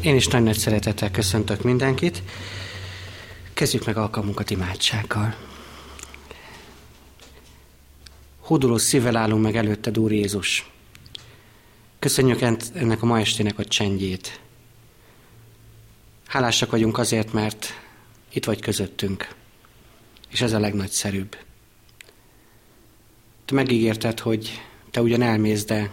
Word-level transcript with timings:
Én 0.00 0.14
is 0.14 0.26
nagy-nagy 0.26 0.58
szeretettel 0.58 1.10
köszöntök 1.10 1.62
mindenkit. 1.62 2.22
Kezdjük 3.54 3.84
meg 3.84 3.96
alkalmunkat 3.96 4.50
imádsággal. 4.50 5.36
Hódoló 8.40 8.76
szívvel 8.76 9.16
állunk 9.16 9.42
meg 9.42 9.56
előtted, 9.56 9.98
Úr 9.98 10.12
Jézus. 10.12 10.70
Köszönjük 11.98 12.40
ennek 12.74 13.02
a 13.02 13.06
ma 13.06 13.18
estének 13.18 13.58
a 13.58 13.64
csendjét. 13.64 14.40
Hálásak 16.26 16.70
vagyunk 16.70 16.98
azért, 16.98 17.32
mert 17.32 17.66
itt 18.32 18.44
vagy 18.44 18.60
közöttünk, 18.60 19.34
és 20.30 20.40
ez 20.40 20.52
a 20.52 20.58
legnagyszerűbb. 20.58 21.36
Te 23.44 23.54
megígérted, 23.54 24.20
hogy 24.20 24.62
te 24.90 25.00
ugyan 25.00 25.22
elmész, 25.22 25.64
de 25.64 25.90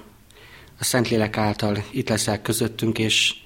a 0.80 0.84
Szentlélek 0.84 1.38
által 1.38 1.84
itt 1.92 2.10
leszel 2.10 2.42
közöttünk, 2.42 3.00
és 3.00 3.44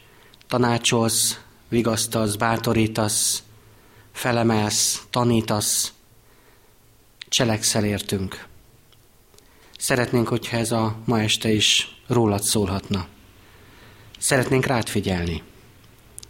tanácsolsz, 0.50 1.40
vigasztasz, 1.68 2.36
bátorítasz, 2.36 3.44
felemelsz, 4.12 5.06
tanítasz, 5.10 5.94
cselekszel 7.28 7.86
értünk. 7.86 8.48
Szeretnénk, 9.78 10.28
hogyha 10.28 10.58
ez 10.58 10.72
a 10.72 10.96
ma 11.06 11.22
este 11.22 11.52
is 11.52 12.02
rólad 12.08 12.42
szólhatna. 12.42 13.08
Szeretnénk 14.20 14.66
rád 14.66 14.88
figyelni. 14.88 15.44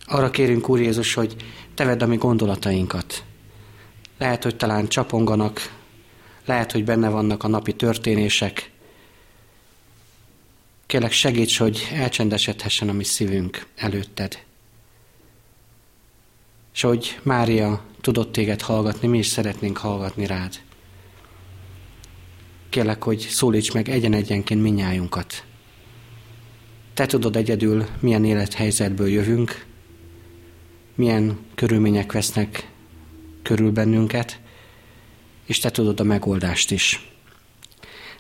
Arra 0.06 0.30
kérünk, 0.30 0.70
Úr 0.70 0.80
Jézus, 0.80 1.14
hogy 1.14 1.36
te 1.76 1.86
vedd 1.86 2.04
a 2.04 2.08
mi 2.08 2.18
gondolatainkat. 2.18 3.24
Lehet, 4.18 4.44
hogy 4.44 4.56
talán 4.56 4.88
csaponganak, 4.88 5.74
lehet, 6.46 6.72
hogy 6.72 6.84
benne 6.84 7.10
vannak 7.10 7.44
a 7.44 7.48
napi 7.48 7.74
történések, 7.74 8.72
Kérlek 10.90 11.12
segíts, 11.12 11.58
hogy 11.58 11.88
elcsendesedhessen 11.94 12.90
a 12.90 12.94
mi 12.94 13.04
szívünk 13.04 13.66
előtted. 13.76 14.40
És 16.74 16.82
hogy 16.82 17.20
Mária 17.24 17.86
tudott 18.02 18.32
téged 18.32 18.62
hallgatni, 18.62 19.08
mi 19.08 19.18
is 19.18 19.28
szeretnénk 19.28 19.78
hallgatni 19.78 20.26
rád. 20.26 20.60
Kérlek, 22.70 23.04
hogy 23.04 23.20
szólíts 23.20 23.74
meg 23.74 23.90
egyen-egyenként 23.90 24.62
minnyájunkat. 24.62 25.44
Te 26.94 27.06
tudod 27.06 27.36
egyedül, 27.36 27.86
milyen 28.00 28.26
élethelyzetből 28.26 29.08
jövünk, 29.08 29.66
milyen 30.96 31.40
körülmények 31.56 32.12
vesznek 32.12 32.72
körül 33.44 33.72
bennünket, 33.72 34.40
és 35.46 35.60
te 35.60 35.72
tudod 35.72 36.00
a 36.00 36.04
megoldást 36.04 36.72
is. 36.72 37.10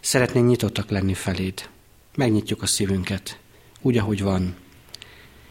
Szeretnénk 0.01 0.47
nyitottak 0.47 0.89
lenni 0.89 1.13
feléd 1.13 1.69
megnyitjuk 2.15 2.61
a 2.61 2.65
szívünket, 2.65 3.39
úgy, 3.81 3.97
ahogy 3.97 4.21
van. 4.21 4.55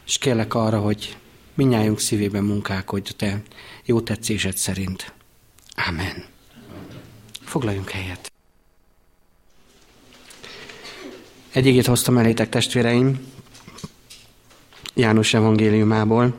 És 0.06 0.18
kérlek 0.18 0.54
arra, 0.54 0.78
hogy 0.78 1.16
minnyájunk 1.54 2.00
szívében 2.00 2.44
munkálkodj 2.44 3.10
te 3.16 3.42
jó 3.84 4.00
tetszésed 4.00 4.56
szerint. 4.56 5.12
Amen. 5.88 6.24
Foglaljunk 7.44 7.90
helyet. 7.90 8.32
Egy 11.52 11.66
igét 11.66 11.86
hoztam 11.86 12.18
elétek, 12.18 12.48
testvéreim, 12.48 13.36
János 14.98 15.34
evangéliumából. 15.34 16.36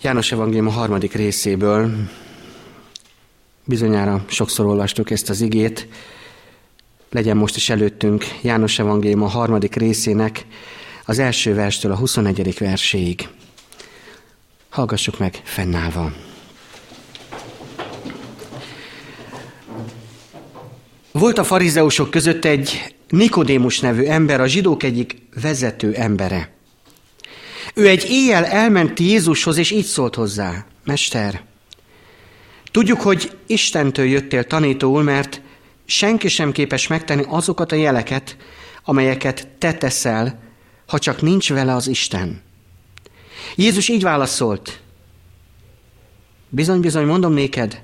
János 0.00 0.32
evangélium 0.32 0.66
a 0.66 0.70
harmadik 0.70 1.12
részéből. 1.12 2.08
Bizonyára 3.64 4.24
sokszor 4.26 4.66
olvastuk 4.66 5.10
ezt 5.10 5.28
az 5.28 5.40
igét, 5.40 5.88
legyen 7.12 7.36
most 7.36 7.56
is 7.56 7.70
előttünk 7.70 8.24
János 8.42 8.78
Evangélium 8.78 9.22
a 9.22 9.28
harmadik 9.28 9.74
részének 9.74 10.46
az 11.04 11.18
első 11.18 11.54
verstől 11.54 11.92
a 11.92 11.96
21. 11.96 12.58
verséig. 12.58 13.28
Hallgassuk 14.68 15.18
meg 15.18 15.40
fennállva. 15.44 16.12
Volt 21.12 21.38
a 21.38 21.44
farizeusok 21.44 22.10
között 22.10 22.44
egy 22.44 22.94
Nikodémus 23.08 23.80
nevű 23.80 24.04
ember, 24.04 24.40
a 24.40 24.46
zsidók 24.46 24.82
egyik 24.82 25.16
vezető 25.42 25.94
embere. 25.94 26.52
Ő 27.74 27.88
egy 27.88 28.06
éjjel 28.10 28.44
elment 28.44 29.00
Jézushoz, 29.00 29.56
és 29.56 29.70
így 29.70 29.84
szólt 29.84 30.14
hozzá, 30.14 30.66
Mester, 30.84 31.42
tudjuk, 32.70 33.00
hogy 33.00 33.30
Istentől 33.46 34.06
jöttél 34.06 34.44
tanítóul, 34.44 35.02
mert 35.02 35.40
senki 35.84 36.28
sem 36.28 36.52
képes 36.52 36.86
megtenni 36.86 37.24
azokat 37.28 37.72
a 37.72 37.76
jeleket, 37.76 38.36
amelyeket 38.84 39.48
te 39.58 39.74
teszel, 39.74 40.38
ha 40.86 40.98
csak 40.98 41.22
nincs 41.22 41.52
vele 41.52 41.74
az 41.74 41.86
Isten. 41.86 42.42
Jézus 43.56 43.88
így 43.88 44.02
válaszolt, 44.02 44.80
bizony, 46.48 46.80
bizony, 46.80 47.06
mondom 47.06 47.32
néked, 47.32 47.82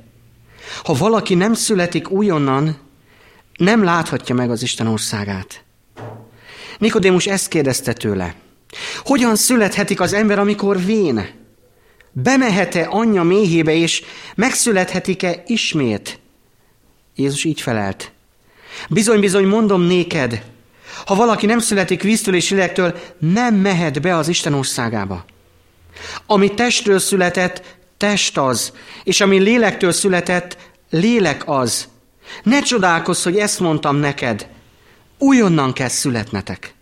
ha 0.83 0.95
valaki 0.95 1.35
nem 1.35 1.55
születik 1.55 2.11
újonnan, 2.11 2.79
nem 3.57 3.85
láthatja 3.85 4.35
meg 4.35 4.51
az 4.51 4.63
Isten 4.63 4.87
országát. 4.87 5.65
Nikodémus 6.79 7.27
ezt 7.27 7.49
kérdezte 7.49 7.93
tőle. 7.93 8.35
Hogyan 9.05 9.37
születhetik 9.37 10.01
az 10.01 10.13
ember, 10.13 10.39
amikor 10.39 10.85
vén? 10.85 11.29
Bemehet-e 12.13 12.87
anyja 12.91 13.23
méhébe, 13.23 13.75
és 13.75 14.03
megszülethetik-e 14.35 15.43
ismét? 15.47 16.21
Jézus 17.19 17.45
így 17.45 17.61
felelt. 17.61 18.13
Bizony, 18.89 19.21
bizony, 19.21 19.47
mondom 19.47 19.83
néked, 19.83 20.45
ha 21.07 21.15
valaki 21.15 21.47
nem 21.47 21.59
születik 21.59 22.03
víztől 22.03 22.35
és 22.35 22.51
lélektől, 22.51 22.99
nem 23.19 23.55
mehet 23.55 24.01
be 24.01 24.17
az 24.17 24.29
Isten 24.29 24.55
országába. 24.55 25.25
Ami 26.27 26.55
testről 26.55 26.99
született, 26.99 27.77
test 27.97 28.39
az, 28.39 28.73
és 29.05 29.21
ami 29.21 29.39
lélektől 29.39 29.93
született, 29.93 30.57
lélek 30.91 31.43
az. 31.47 31.89
Ne 32.43 32.61
csodálkozz, 32.61 33.25
hogy 33.25 33.37
ezt 33.37 33.61
mondtam 33.61 33.97
neked. 33.97 34.49
Újonnan 35.19 35.73
kell 35.73 35.89
születnetek. 35.89 36.75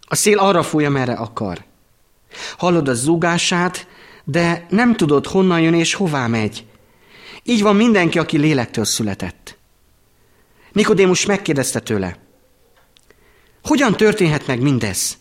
A 0.00 0.14
szél 0.16 0.38
arra 0.38 0.62
fúj, 0.62 0.86
merre 0.86 1.12
akar. 1.12 1.64
Hallod 2.56 2.88
a 2.88 2.94
zúgását, 2.94 3.86
de 4.24 4.66
nem 4.68 4.96
tudod, 4.96 5.26
honnan 5.26 5.60
jön 5.60 5.74
és 5.74 5.94
hová 5.94 6.26
megy. 6.26 6.64
Így 7.42 7.62
van 7.62 7.76
mindenki, 7.76 8.18
aki 8.18 8.38
lélektől 8.38 8.84
született. 8.84 9.58
Nikodémus 10.72 11.26
megkérdezte 11.26 11.80
tőle, 11.80 12.18
hogyan 13.62 13.96
történhet 13.96 14.46
meg 14.46 14.60
mindez? 14.60 15.18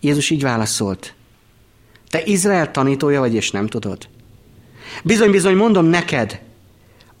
Jézus 0.00 0.30
így 0.30 0.42
válaszolt, 0.42 1.14
te 2.10 2.22
Izrael 2.24 2.70
tanítója 2.70 3.20
vagy, 3.20 3.34
és 3.34 3.50
nem 3.50 3.66
tudod? 3.66 4.08
Bizony, 5.04 5.30
bizony, 5.30 5.56
mondom 5.56 5.84
neked, 5.84 6.40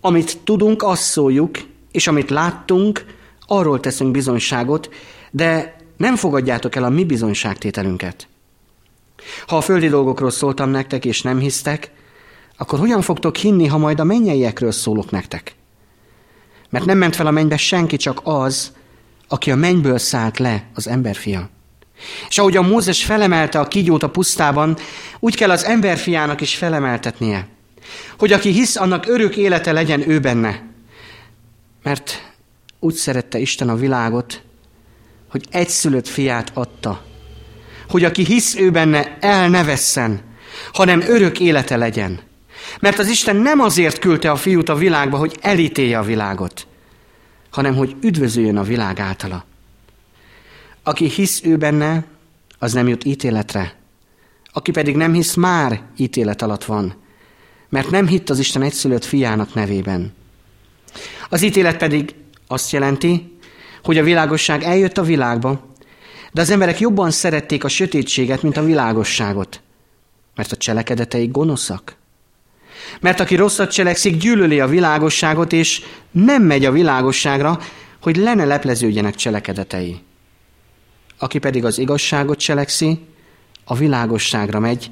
amit 0.00 0.38
tudunk, 0.44 0.82
azt 0.82 1.02
szóljuk, 1.02 1.58
és 1.92 2.06
amit 2.06 2.30
láttunk, 2.30 3.04
arról 3.46 3.80
teszünk 3.80 4.10
bizonyságot, 4.10 4.88
de 5.30 5.76
nem 5.96 6.16
fogadjátok 6.16 6.76
el 6.76 6.84
a 6.84 6.88
mi 6.88 7.04
bizonyságtételünket. 7.04 8.28
Ha 9.46 9.56
a 9.56 9.60
földi 9.60 9.88
dolgokról 9.88 10.30
szóltam 10.30 10.70
nektek, 10.70 11.04
és 11.04 11.22
nem 11.22 11.38
hisztek, 11.38 11.90
akkor 12.60 12.78
hogyan 12.78 13.02
fogtok 13.02 13.36
hinni, 13.36 13.66
ha 13.66 13.78
majd 13.78 14.00
a 14.00 14.04
mennyeiekről 14.04 14.72
szólok 14.72 15.10
nektek? 15.10 15.54
Mert 16.70 16.84
nem 16.84 16.98
ment 16.98 17.16
fel 17.16 17.26
a 17.26 17.30
mennybe 17.30 17.56
senki, 17.56 17.96
csak 17.96 18.20
az, 18.24 18.72
aki 19.28 19.50
a 19.50 19.56
mennyből 19.56 19.98
szállt 19.98 20.38
le, 20.38 20.64
az 20.74 20.88
emberfia. 20.88 21.50
És 22.28 22.38
ahogy 22.38 22.56
a 22.56 22.62
Mózes 22.62 23.04
felemelte 23.04 23.58
a 23.58 23.68
kígyót 23.68 24.02
a 24.02 24.10
pusztában, 24.10 24.76
úgy 25.18 25.36
kell 25.36 25.50
az 25.50 25.64
emberfiának 25.64 26.40
is 26.40 26.54
felemeltetnie. 26.54 27.48
Hogy 28.18 28.32
aki 28.32 28.50
hisz, 28.50 28.76
annak 28.76 29.06
örök 29.06 29.36
élete 29.36 29.72
legyen 29.72 30.10
ő 30.10 30.18
benne. 30.20 30.62
Mert 31.82 32.32
úgy 32.80 32.94
szerette 32.94 33.38
Isten 33.38 33.68
a 33.68 33.76
világot, 33.76 34.42
hogy 35.30 35.44
egyszülött 35.50 36.08
fiát 36.08 36.50
adta. 36.54 37.04
Hogy 37.88 38.04
aki 38.04 38.24
hisz 38.24 38.54
ő 38.54 38.70
benne, 38.70 39.16
el 39.20 39.48
ne 39.48 39.64
vesszen, 39.64 40.20
hanem 40.72 41.00
örök 41.00 41.40
élete 41.40 41.76
legyen. 41.76 42.28
Mert 42.80 42.98
az 42.98 43.08
Isten 43.08 43.36
nem 43.36 43.60
azért 43.60 43.98
küldte 43.98 44.30
a 44.30 44.36
fiút 44.36 44.68
a 44.68 44.74
világba, 44.74 45.16
hogy 45.16 45.36
elítélje 45.40 45.98
a 45.98 46.02
világot, 46.02 46.66
hanem 47.50 47.74
hogy 47.74 47.96
üdvözüljön 48.00 48.56
a 48.56 48.62
világ 48.62 49.00
általa. 49.00 49.44
Aki 50.82 51.08
hisz 51.08 51.40
ő 51.44 51.56
benne, 51.56 52.04
az 52.58 52.72
nem 52.72 52.88
jut 52.88 53.04
ítéletre. 53.04 53.74
Aki 54.52 54.70
pedig 54.70 54.96
nem 54.96 55.12
hisz, 55.12 55.34
már 55.34 55.82
ítélet 55.96 56.42
alatt 56.42 56.64
van, 56.64 56.94
mert 57.68 57.90
nem 57.90 58.06
hitt 58.06 58.30
az 58.30 58.38
Isten 58.38 58.62
egyszülött 58.62 59.04
fiának 59.04 59.54
nevében. 59.54 60.12
Az 61.28 61.42
ítélet 61.42 61.76
pedig 61.76 62.14
azt 62.46 62.70
jelenti, 62.70 63.38
hogy 63.82 63.98
a 63.98 64.02
világosság 64.02 64.62
eljött 64.62 64.98
a 64.98 65.02
világba, 65.02 65.68
de 66.32 66.40
az 66.40 66.50
emberek 66.50 66.80
jobban 66.80 67.10
szerették 67.10 67.64
a 67.64 67.68
sötétséget, 67.68 68.42
mint 68.42 68.56
a 68.56 68.64
világosságot, 68.64 69.60
mert 70.34 70.52
a 70.52 70.56
cselekedeteik 70.56 71.30
gonoszak. 71.30 71.96
Mert 73.00 73.20
aki 73.20 73.34
rosszat 73.34 73.72
cselekszik, 73.72 74.16
gyűlöli 74.16 74.60
a 74.60 74.66
világosságot, 74.66 75.52
és 75.52 75.82
nem 76.10 76.42
megy 76.42 76.64
a 76.64 76.72
világosságra, 76.72 77.58
hogy 78.02 78.16
le 78.16 78.34
ne 78.34 78.44
lepleződjenek 78.44 79.14
cselekedetei. 79.14 80.00
aki 81.22 81.38
pedig 81.38 81.64
az 81.64 81.78
igazságot 81.78 82.38
cselekszi, 82.38 83.00
a 83.64 83.74
világosságra 83.74 84.58
megy, 84.58 84.90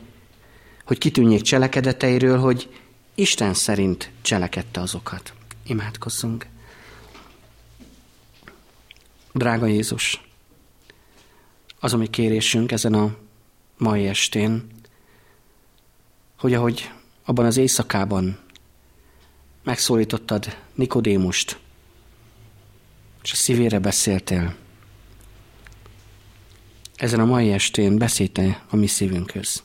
hogy 0.85 0.99
kitűnjék 0.99 1.43
cselekedeteiről, 1.43 2.39
hogy 2.39 2.81
Isten 3.15 3.55
szerint 3.55 4.11
cselekedte 4.23 4.81
azokat. 4.81 5.33
Imádkozzunk. 5.67 6.47
Drága 9.33 9.67
Jézus, 9.67 10.21
az, 11.81 11.93
ami 11.93 12.11
kérésünk 12.11 12.73
ezen 12.73 12.95
a 12.95 13.15
mai 13.77 14.07
estén, 14.07 14.67
hogy 16.39 16.55
ahogy 16.55 16.91
abban 17.29 17.45
az 17.45 17.57
éjszakában 17.57 18.39
megszólítottad 19.65 20.57
Nikodémust, 20.75 21.59
és 23.23 23.33
a 23.33 23.37
szívére 23.37 23.79
beszéltél, 23.79 24.57
ezen 26.97 27.21
a 27.21 27.25
mai 27.25 27.53
estén 27.53 27.99
beszélte 27.99 28.65
a 28.69 28.77
mi 28.77 28.87
szívünkhöz. 28.87 29.63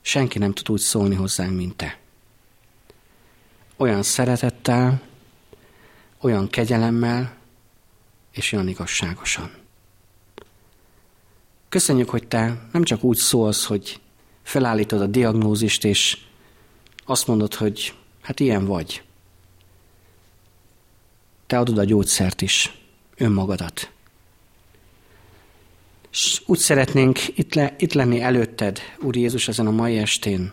Senki 0.00 0.38
nem 0.38 0.52
tud 0.52 0.70
úgy 0.70 0.80
szólni 0.80 1.14
hozzánk, 1.14 1.56
mint 1.56 1.76
te. 1.76 1.98
Olyan 3.76 4.02
szeretettel, 4.02 5.02
olyan 6.18 6.48
kegyelemmel, 6.48 7.36
és 8.32 8.52
olyan 8.52 8.68
igazságosan. 8.68 9.50
Köszönjük, 11.68 12.10
hogy 12.10 12.28
te 12.28 12.68
nem 12.72 12.82
csak 12.82 13.02
úgy 13.02 13.16
szólsz, 13.16 13.64
hogy 13.64 14.02
felállítod 14.44 15.00
a 15.00 15.06
diagnózist, 15.06 15.84
és 15.84 16.18
azt 17.04 17.26
mondod, 17.26 17.54
hogy 17.54 17.94
hát 18.22 18.40
ilyen 18.40 18.66
vagy. 18.66 19.02
Te 21.46 21.58
adod 21.58 21.78
a 21.78 21.84
gyógyszert 21.84 22.42
is, 22.42 22.78
önmagadat. 23.16 23.90
És 26.10 26.42
úgy 26.46 26.58
szeretnénk 26.58 27.38
itt, 27.38 27.54
le, 27.54 27.74
itt 27.78 27.92
lenni 27.92 28.20
előtted, 28.20 28.78
Úr 29.00 29.16
Jézus, 29.16 29.48
ezen 29.48 29.66
a 29.66 29.70
mai 29.70 29.98
estén, 29.98 30.52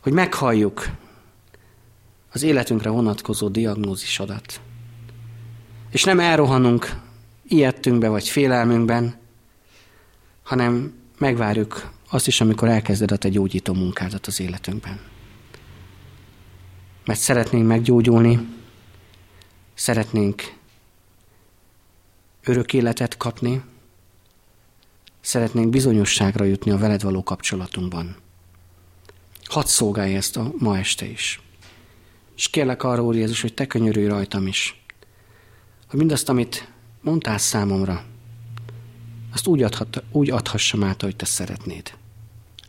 hogy 0.00 0.12
meghalljuk 0.12 0.86
az 2.32 2.42
életünkre 2.42 2.90
vonatkozó 2.90 3.48
diagnózisodat. 3.48 4.60
És 5.90 6.04
nem 6.04 6.20
elrohanunk 6.20 7.00
ilyettünkbe 7.48 8.08
vagy 8.08 8.28
félelmünkben, 8.28 9.18
hanem 10.42 10.94
megvárjuk 11.18 11.90
azt 12.08 12.26
is, 12.26 12.40
amikor 12.40 12.68
elkezded 12.68 13.10
a 13.10 13.16
te 13.16 13.28
gyógyító 13.28 13.74
munkádat 13.74 14.26
az 14.26 14.40
életünkben. 14.40 15.00
Mert 17.04 17.20
szeretnénk 17.20 17.66
meggyógyulni, 17.66 18.48
szeretnénk 19.74 20.54
örök 22.44 22.72
életet 22.72 23.16
kapni, 23.16 23.62
szeretnénk 25.20 25.70
bizonyosságra 25.70 26.44
jutni 26.44 26.70
a 26.70 26.78
veled 26.78 27.02
való 27.02 27.22
kapcsolatunkban. 27.22 28.16
Hadd 29.44 29.64
szolgálj 29.64 30.14
ezt 30.14 30.36
a 30.36 30.52
ma 30.58 30.78
este 30.78 31.06
is. 31.06 31.40
És 32.36 32.48
kérlek 32.48 32.82
arra, 32.82 33.02
Úr 33.02 33.14
Jézus, 33.14 33.40
hogy 33.40 33.54
te 33.54 33.66
könyörülj 33.66 34.06
rajtam 34.06 34.46
is, 34.46 34.82
hogy 35.88 35.98
mindazt, 35.98 36.28
amit 36.28 36.68
mondtál 37.00 37.38
számomra, 37.38 38.04
azt 39.36 39.46
úgy, 39.46 39.62
adhat, 39.62 40.02
úgy 40.12 40.30
adhassam 40.30 40.84
át, 40.84 41.02
hogy 41.02 41.16
te 41.16 41.24
szeretnéd. 41.24 41.92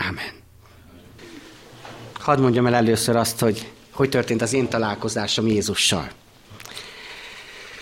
Amen. 0.10 0.32
Hadd 2.20 2.40
mondjam 2.40 2.66
el 2.66 2.76
először 2.76 3.16
azt, 3.16 3.40
hogy 3.40 3.72
hogy 3.92 4.10
történt 4.10 4.42
az 4.42 4.54
én 4.54 4.68
találkozásom 4.68 5.48
Jézussal. 5.48 6.10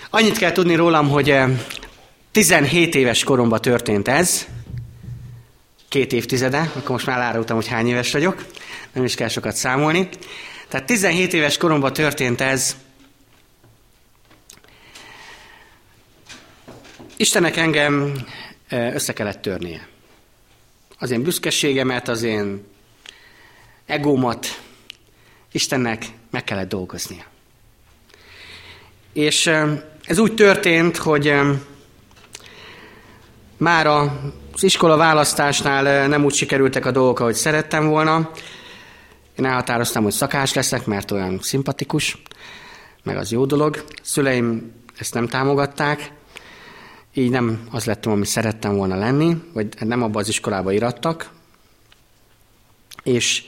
Annyit 0.10 0.38
kell 0.38 0.52
tudni 0.52 0.76
rólam, 0.76 1.10
hogy 1.10 1.36
17 2.32 2.96
eh, 2.96 3.02
éves 3.02 3.24
koromban 3.24 3.62
történt 3.62 4.08
ez, 4.08 4.46
két 5.90 6.14
évtizede, 6.14 6.72
akkor 6.74 6.90
most 6.90 7.06
már 7.06 7.18
elárultam, 7.18 7.56
hogy 7.56 7.68
hány 7.68 7.88
éves 7.88 8.12
vagyok, 8.12 8.46
nem 8.94 9.04
is 9.04 9.16
kell 9.16 9.28
sokat 9.28 9.56
számolni. 9.56 10.10
Tehát 10.68 10.86
17 10.86 11.34
éves 11.34 11.58
koromban 11.58 11.94
történt 11.94 12.42
ez. 12.42 12.76
Istenek 17.18 17.58
engem 17.58 18.26
össze 18.70 19.14
kellett 19.14 19.42
törnie. 19.42 19.88
Az 21.00 21.12
én 21.12 21.24
büszkeségemet, 21.24 22.08
az 22.08 22.24
én 22.24 22.64
egómat 23.86 24.62
Istennek 25.52 26.06
meg 26.32 26.44
kellett 26.44 26.70
dolgoznia. 26.70 27.24
És 29.14 29.52
ez 30.04 30.18
úgy 30.18 30.34
történt, 30.34 30.98
hogy 30.98 31.34
már 33.58 33.88
az 33.88 34.64
iskola 34.64 34.98
választásnál 34.98 36.08
nem 36.08 36.26
úgy 36.26 36.34
sikerültek 36.34 36.86
a 36.86 36.92
dolgok, 36.92 37.20
ahogy 37.20 37.34
szerettem 37.34 37.88
volna. 37.88 38.32
Én 39.38 39.46
elhatároztam, 39.46 40.04
hogy 40.04 40.12
szakás 40.12 40.54
leszek, 40.54 40.86
mert 40.86 41.12
olyan 41.12 41.40
szimpatikus, 41.42 42.22
meg 43.04 43.18
az 43.18 43.32
jó 43.32 43.46
dolog. 43.46 43.86
Szüleim 44.02 44.72
ezt 44.98 45.14
nem 45.14 45.28
támogatták, 45.28 46.12
így 47.18 47.30
nem 47.30 47.68
az 47.72 47.86
lettem, 47.86 48.12
ami 48.12 48.26
szerettem 48.26 48.76
volna 48.76 48.96
lenni, 48.96 49.38
vagy 49.54 49.68
nem 49.80 50.04
abba 50.04 50.20
az 50.20 50.28
iskolába 50.28 50.72
irattak. 50.72 51.32
És, 53.04 53.44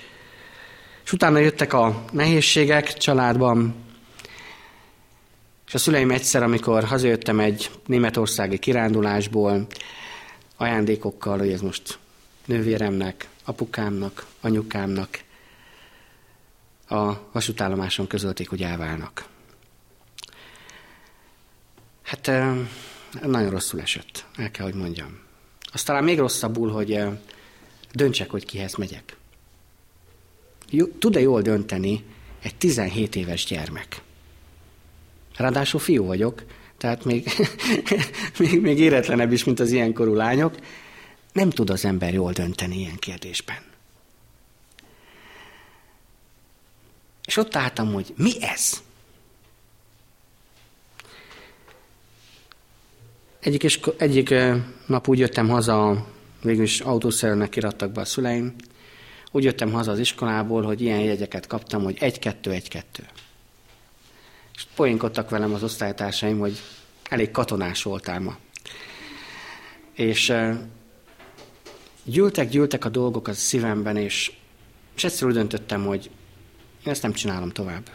és 1.03 1.11
utána 1.13 1.37
jöttek 1.37 1.73
a 1.73 2.05
nehézségek 2.11 2.93
családban, 2.93 3.75
és 5.67 5.73
a 5.73 5.77
szüleim 5.77 6.11
egyszer, 6.11 6.43
amikor 6.43 6.83
hazajöttem 6.83 7.39
egy 7.39 7.71
németországi 7.85 8.57
kirándulásból, 8.57 9.67
ajándékokkal, 10.57 11.37
hogy 11.37 11.51
ez 11.51 11.61
most 11.61 11.97
nővéremnek, 12.45 13.29
apukámnak, 13.45 14.25
anyukámnak, 14.41 15.19
a 16.89 17.13
vasútállomáson 17.31 18.07
közölték, 18.07 18.49
hogy 18.49 18.61
elválnak. 18.61 19.25
Hát 22.03 22.31
nagyon 23.21 23.49
rosszul 23.49 23.81
esett, 23.81 24.25
el 24.35 24.51
kell, 24.51 24.65
hogy 24.65 24.75
mondjam. 24.75 25.19
Azt 25.71 25.85
talán 25.85 26.03
még 26.03 26.17
rosszabbul, 26.17 26.71
hogy 26.71 26.99
döntsek, 27.93 28.29
hogy 28.29 28.45
kihez 28.45 28.75
megyek. 28.75 29.17
Tud-e 30.99 31.19
jól 31.19 31.41
dönteni 31.41 32.03
egy 32.41 32.55
17 32.55 33.15
éves 33.15 33.45
gyermek? 33.45 34.01
Ráadásul 35.35 35.79
fiú 35.79 36.05
vagyok, 36.05 36.43
tehát 36.77 37.05
még, 37.05 37.31
még, 38.39 38.61
még 38.61 38.79
éretlenebb 38.79 39.31
is, 39.31 39.43
mint 39.43 39.59
az 39.59 39.71
ilyenkorú 39.71 40.13
lányok. 40.13 40.55
Nem 41.31 41.49
tud 41.49 41.69
az 41.69 41.85
ember 41.85 42.13
jól 42.13 42.31
dönteni 42.31 42.77
ilyen 42.77 42.97
kérdésben. 42.97 43.57
És 47.25 47.37
ott 47.37 47.55
álltam, 47.55 47.93
hogy 47.93 48.13
mi 48.17 48.43
ez? 48.43 48.83
Egyik, 53.47 53.63
és, 53.63 53.79
egyik 53.97 54.33
nap 54.85 55.07
úgy 55.07 55.19
jöttem 55.19 55.49
haza, 55.49 56.07
végülis 56.43 56.79
autószerűnek 56.79 57.55
irattak 57.55 57.91
be 57.91 58.01
a 58.01 58.05
szüleim, 58.05 58.55
úgy 59.31 59.43
jöttem 59.43 59.71
haza 59.71 59.91
az 59.91 59.99
iskolából, 59.99 60.63
hogy 60.63 60.81
ilyen 60.81 60.99
jegyeket 60.99 61.47
kaptam, 61.47 61.83
hogy 61.83 61.97
egy-kettő, 61.99 62.51
egy-kettő. 62.51 63.03
És 64.55 64.65
poénkodtak 64.75 65.29
velem 65.29 65.53
az 65.53 65.63
osztálytársaim, 65.63 66.39
hogy 66.39 66.61
elég 67.09 67.31
katonás 67.31 67.83
voltál 67.83 68.19
ma. 68.19 68.37
És 69.93 70.33
gyűltek, 72.03 72.49
gyűltek 72.49 72.85
a 72.85 72.89
dolgok 72.89 73.27
a 73.27 73.33
szívemben, 73.33 73.97
és, 73.97 74.31
és 74.95 75.03
egyszerűen 75.03 75.37
döntöttem, 75.37 75.85
hogy 75.85 76.09
ezt 76.83 77.01
nem 77.01 77.13
csinálom 77.13 77.49
tovább. 77.49 77.89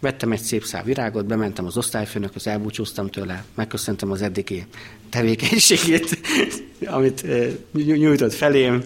Vettem 0.00 0.32
egy 0.32 0.40
szép 0.40 0.64
szál 0.64 0.82
virágot, 0.82 1.26
bementem 1.26 1.66
az 1.66 1.76
osztályfőnökhöz, 1.76 2.46
elbúcsúztam 2.46 3.08
tőle, 3.08 3.44
megköszöntem 3.54 4.10
az 4.10 4.22
eddigi 4.22 4.66
tevékenységét, 5.10 6.18
amit 6.96 7.24
nyújtott 7.72 8.32
felém, 8.32 8.82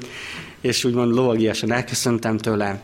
és 0.60 0.84
úgymond 0.84 1.14
lovagiasan 1.14 1.72
elköszöntem 1.72 2.38
tőle. 2.38 2.80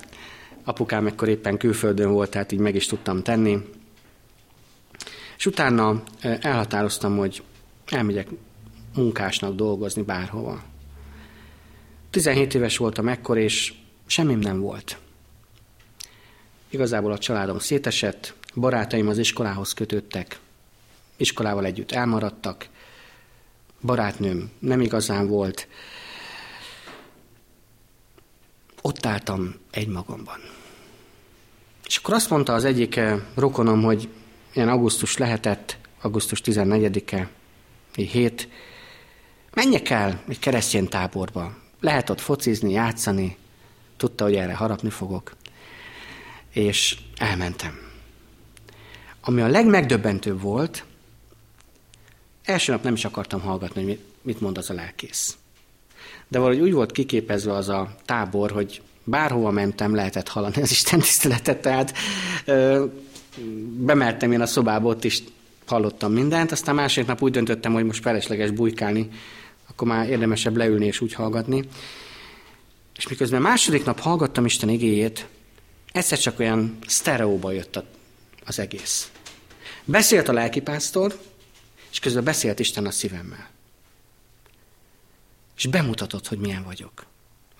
Apukám 0.64 1.06
ekkor 1.06 1.28
éppen 1.28 1.56
külföldön 1.56 2.12
volt, 2.12 2.30
tehát 2.30 2.52
így 2.52 2.58
meg 2.58 2.74
is 2.74 2.86
tudtam 2.86 3.22
tenni. 3.22 3.58
És 5.36 5.46
utána 5.46 6.02
elhatároztam, 6.20 7.16
hogy 7.16 7.42
elmegyek 7.86 8.28
munkásnak 8.94 9.54
dolgozni 9.54 10.02
bárhova. 10.02 10.62
17 12.10 12.54
éves 12.54 12.76
voltam 12.76 13.08
ekkor, 13.08 13.38
és 13.38 13.74
semmim 14.06 14.38
nem 14.38 14.60
volt. 14.60 14.98
Igazából 16.76 17.12
a 17.12 17.18
családom 17.18 17.58
szétesett, 17.58 18.34
barátaim 18.54 19.08
az 19.08 19.18
iskolához 19.18 19.72
kötöttek, 19.72 20.38
iskolával 21.16 21.64
együtt 21.64 21.92
elmaradtak, 21.92 22.68
barátnőm 23.80 24.50
nem 24.58 24.80
igazán 24.80 25.28
volt. 25.28 25.68
Ott 28.82 29.06
álltam 29.06 29.54
egymagamban. 29.70 30.38
És 31.84 31.96
akkor 31.96 32.14
azt 32.14 32.30
mondta 32.30 32.54
az 32.54 32.64
egyik 32.64 33.00
rokonom, 33.34 33.82
hogy 33.82 34.08
ilyen 34.52 34.68
augusztus 34.68 35.16
lehetett, 35.16 35.76
augusztus 36.00 36.40
14-e, 36.44 37.28
hét. 37.94 38.48
Menjek 39.54 39.90
el 39.90 40.22
egy 40.28 40.38
keresztény 40.38 40.88
táborba. 40.88 41.56
Lehet 41.80 42.10
ott 42.10 42.20
focizni, 42.20 42.72
játszani. 42.72 43.36
Tudta, 43.96 44.24
hogy 44.24 44.34
erre 44.34 44.54
harapni 44.54 44.90
fogok. 44.90 45.36
És 46.56 46.96
elmentem. 47.16 47.78
Ami 49.20 49.40
a 49.40 49.46
legmegdöbbentőbb 49.46 50.40
volt, 50.40 50.84
első 52.44 52.72
nap 52.72 52.82
nem 52.82 52.94
is 52.94 53.04
akartam 53.04 53.40
hallgatni, 53.40 53.84
hogy 53.84 53.98
mit 54.22 54.40
mond 54.40 54.58
az 54.58 54.70
a 54.70 54.74
lelkész. 54.74 55.36
De 56.28 56.38
valahogy 56.38 56.62
úgy 56.62 56.72
volt 56.72 56.92
kiképezve 56.92 57.52
az 57.52 57.68
a 57.68 57.96
tábor, 58.04 58.50
hogy 58.50 58.82
bárhova 59.04 59.50
mentem, 59.50 59.94
lehetett 59.94 60.28
hallani 60.28 60.62
az 60.62 60.70
Isten 60.70 61.00
tiszteletet, 61.00 61.60
tehát 61.60 61.94
ö, 62.44 62.84
bemeltem 63.76 64.32
én 64.32 64.40
a 64.40 64.46
szobába, 64.46 64.88
ott 64.88 65.04
is 65.04 65.22
hallottam 65.66 66.12
mindent, 66.12 66.52
aztán 66.52 66.74
másik 66.74 67.06
nap 67.06 67.22
úgy 67.22 67.32
döntöttem, 67.32 67.72
hogy 67.72 67.84
most 67.84 68.02
felesleges 68.02 68.50
bujkálni, 68.50 69.08
akkor 69.68 69.88
már 69.88 70.08
érdemesebb 70.08 70.56
leülni 70.56 70.86
és 70.86 71.00
úgy 71.00 71.12
hallgatni. 71.12 71.64
És 72.96 73.08
miközben 73.08 73.42
második 73.42 73.84
nap 73.84 74.00
hallgattam 74.00 74.44
Isten 74.44 74.68
igéjét, 74.68 75.26
egyszer 75.96 76.18
csak 76.18 76.38
olyan 76.38 76.78
sztereóba 76.86 77.50
jött 77.50 77.78
az 78.44 78.58
egész. 78.58 79.10
Beszélt 79.84 80.28
a 80.28 80.32
lelkipásztor, 80.32 81.20
és 81.90 81.98
közben 81.98 82.24
beszélt 82.24 82.58
Isten 82.58 82.86
a 82.86 82.90
szívemmel. 82.90 83.48
És 85.56 85.66
bemutatott, 85.66 86.28
hogy 86.28 86.38
milyen 86.38 86.64
vagyok. 86.64 87.06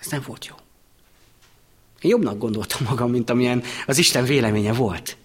Ez 0.00 0.06
nem 0.06 0.22
volt 0.26 0.46
jó. 0.46 0.54
Én 2.00 2.10
jobbnak 2.10 2.38
gondoltam 2.38 2.86
magam, 2.88 3.10
mint 3.10 3.30
amilyen 3.30 3.62
az 3.86 3.98
Isten 3.98 4.24
véleménye 4.24 4.72
volt. 4.72 5.16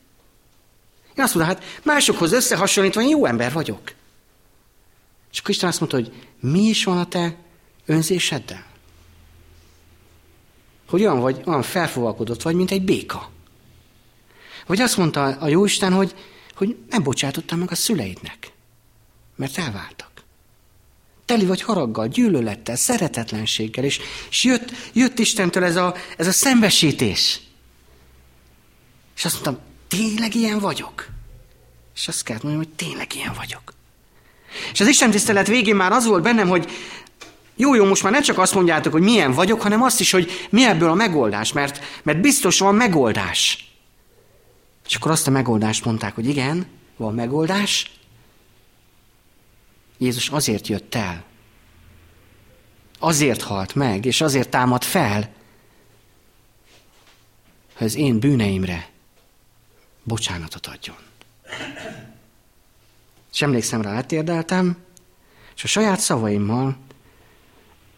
Én 1.16 1.24
azt 1.24 1.36
mondta, 1.36 1.54
hát 1.54 1.64
másokhoz 1.84 2.32
összehasonlítva 2.32 3.02
én 3.02 3.10
jó 3.10 3.26
ember 3.26 3.52
vagyok. 3.52 3.94
És 5.32 5.40
akkor 5.40 5.50
Isten 5.50 5.70
azt 5.70 5.80
mondta, 5.80 5.98
hogy 5.98 6.28
mi 6.40 6.62
is 6.62 6.84
van 6.84 6.98
a 6.98 7.08
te 7.08 7.36
önzéseddel? 7.86 8.71
Hogy 10.92 11.02
olyan 11.02 11.20
vagy, 11.20 11.42
olyan 11.46 11.62
felfogalkodott 11.62 12.42
vagy, 12.42 12.56
mint 12.56 12.72
egy 12.72 12.82
béka. 12.82 13.30
Vagy 14.66 14.82
azt 14.82 14.98
mondta 14.98 15.24
a 15.24 15.48
Jóisten, 15.48 15.94
hogy, 15.94 16.16
hogy 16.56 16.78
nem 16.90 17.04
bocsátottam 17.04 17.60
meg 17.60 17.72
a 17.72 17.76
szüleidnek, 17.76 18.52
mert 19.36 19.58
elváltak. 19.58 20.12
Teli 21.26 21.46
vagy 21.46 21.62
haraggal, 21.62 22.08
gyűlölettel, 22.08 22.76
szeretetlenséggel, 22.76 23.84
és, 23.84 24.00
és 24.30 24.44
jött, 24.44 24.72
jött 24.94 25.20
Istentől 25.20 25.64
ez 25.64 25.76
a, 25.76 25.96
ez 26.18 26.28
a 26.28 26.32
szembesítés. 26.32 27.42
És 29.16 29.26
azt 29.26 29.34
mondtam, 29.34 29.66
tényleg 29.88 30.36
ilyen 30.36 30.60
vagyok? 30.60 31.08
És 31.96 32.08
azt 32.08 32.24
kellett 32.24 32.44
mondjam, 32.44 32.64
hogy 32.66 32.76
tényleg 32.76 33.16
ilyen 33.16 33.34
vagyok. 33.34 33.74
És 34.74 34.80
az 34.80 34.88
Isten 34.88 35.12
tisztelet 35.12 35.48
végén 35.48 35.76
már 35.76 35.92
az 35.92 36.06
volt 36.06 36.24
bennem, 36.24 36.48
hogy 36.48 36.72
jó, 37.56 37.76
jó, 37.76 37.86
most 37.86 38.04
már 38.04 38.12
ne 38.12 38.22
csak 38.22 38.38
azt 38.38 38.54
mondjátok, 38.54 38.92
hogy 38.92 39.02
milyen 39.02 39.32
vagyok, 39.32 39.62
hanem 39.62 39.82
azt 39.82 40.00
is, 40.00 40.12
hogy 40.12 40.48
mi 40.50 40.66
ebből 40.66 40.90
a 40.90 40.94
megoldás, 40.94 41.54
mert, 41.54 41.84
mert 42.04 42.22
biztos 42.22 42.60
van 42.60 42.76
megoldás. 42.76 43.70
És 44.88 44.96
akkor 44.96 45.12
azt 45.12 45.28
a 45.28 45.32
megoldást 45.32 45.86
mondták, 45.86 46.16
hogy 46.16 46.28
igen, 46.28 46.66
van 46.98 47.14
megoldás. 47.14 47.92
Jézus 49.98 50.30
azért 50.30 50.68
jött 50.68 50.96
el. 50.96 51.24
Azért 53.00 53.42
halt 53.42 53.76
meg, 53.76 54.06
és 54.06 54.22
azért 54.22 54.50
támad 54.50 54.84
fel, 54.84 55.30
hogy 57.76 57.88
az 57.88 57.96
én 57.96 58.20
bűneimre 58.20 58.90
bocsánatot 60.04 60.68
adjon. 60.68 60.98
És 63.34 63.42
emlékszem 63.42 63.82
rá, 63.82 63.94
letérdeltem, 63.94 64.78
és 65.56 65.64
a 65.64 65.68
saját 65.68 66.00
szavaimmal, 66.00 66.78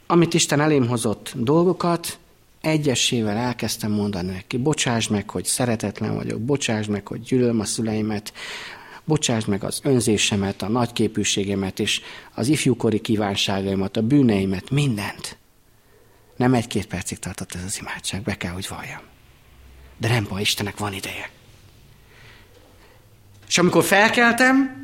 amit 0.07 0.33
Isten 0.33 0.60
elém 0.60 0.88
hozott 0.88 1.33
dolgokat, 1.36 2.17
egyesével 2.62 3.38
elkezdtem 3.38 3.91
mondani 3.91 4.31
neki, 4.31 4.57
bocsáss 4.57 5.07
meg, 5.07 5.29
hogy 5.29 5.45
szeretetlen 5.45 6.15
vagyok, 6.15 6.41
bocsáss 6.41 6.86
meg, 6.86 7.07
hogy 7.07 7.22
gyűlölöm 7.22 7.60
a 7.60 7.65
szüleimet, 7.65 8.33
bocsáss 9.03 9.45
meg 9.45 9.63
az 9.63 9.79
önzésemet, 9.83 10.62
a 10.62 10.67
nagyképűségemet 10.67 11.79
és 11.79 12.01
az 12.33 12.48
ifjúkori 12.48 13.00
kívánságaimat, 13.00 13.98
a 13.98 14.01
bűneimet, 14.01 14.69
mindent. 14.69 15.38
Nem 16.36 16.53
egy-két 16.53 16.86
percig 16.86 17.19
tartott 17.19 17.55
ez 17.55 17.63
az 17.65 17.79
imádság, 17.79 18.22
be 18.22 18.38
kell, 18.38 18.51
hogy 18.51 18.67
valljam. 18.69 19.01
De 19.98 20.07
nem 20.07 20.25
baj, 20.29 20.41
Istennek 20.41 20.77
van 20.77 20.93
ideje. 20.93 21.29
És 23.48 23.57
amikor 23.57 23.83
felkeltem, 23.83 24.83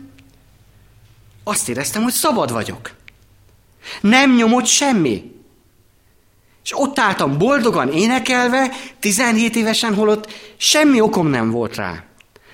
azt 1.44 1.70
éreztem, 1.70 2.04
hogy 2.04 2.14
szabad 2.14 2.52
vagyok. 2.52 2.96
Nem 4.02 4.36
nyomott 4.36 4.66
semmi. 4.66 5.38
És 6.64 6.80
ott 6.80 7.00
álltam 7.00 7.38
boldogan 7.38 7.92
énekelve, 7.92 8.72
17 9.00 9.56
évesen, 9.56 9.94
holott 9.94 10.32
semmi 10.58 11.02
okom 11.02 11.28
nem 11.28 11.52
volt 11.52 11.76
rá. 11.76 12.04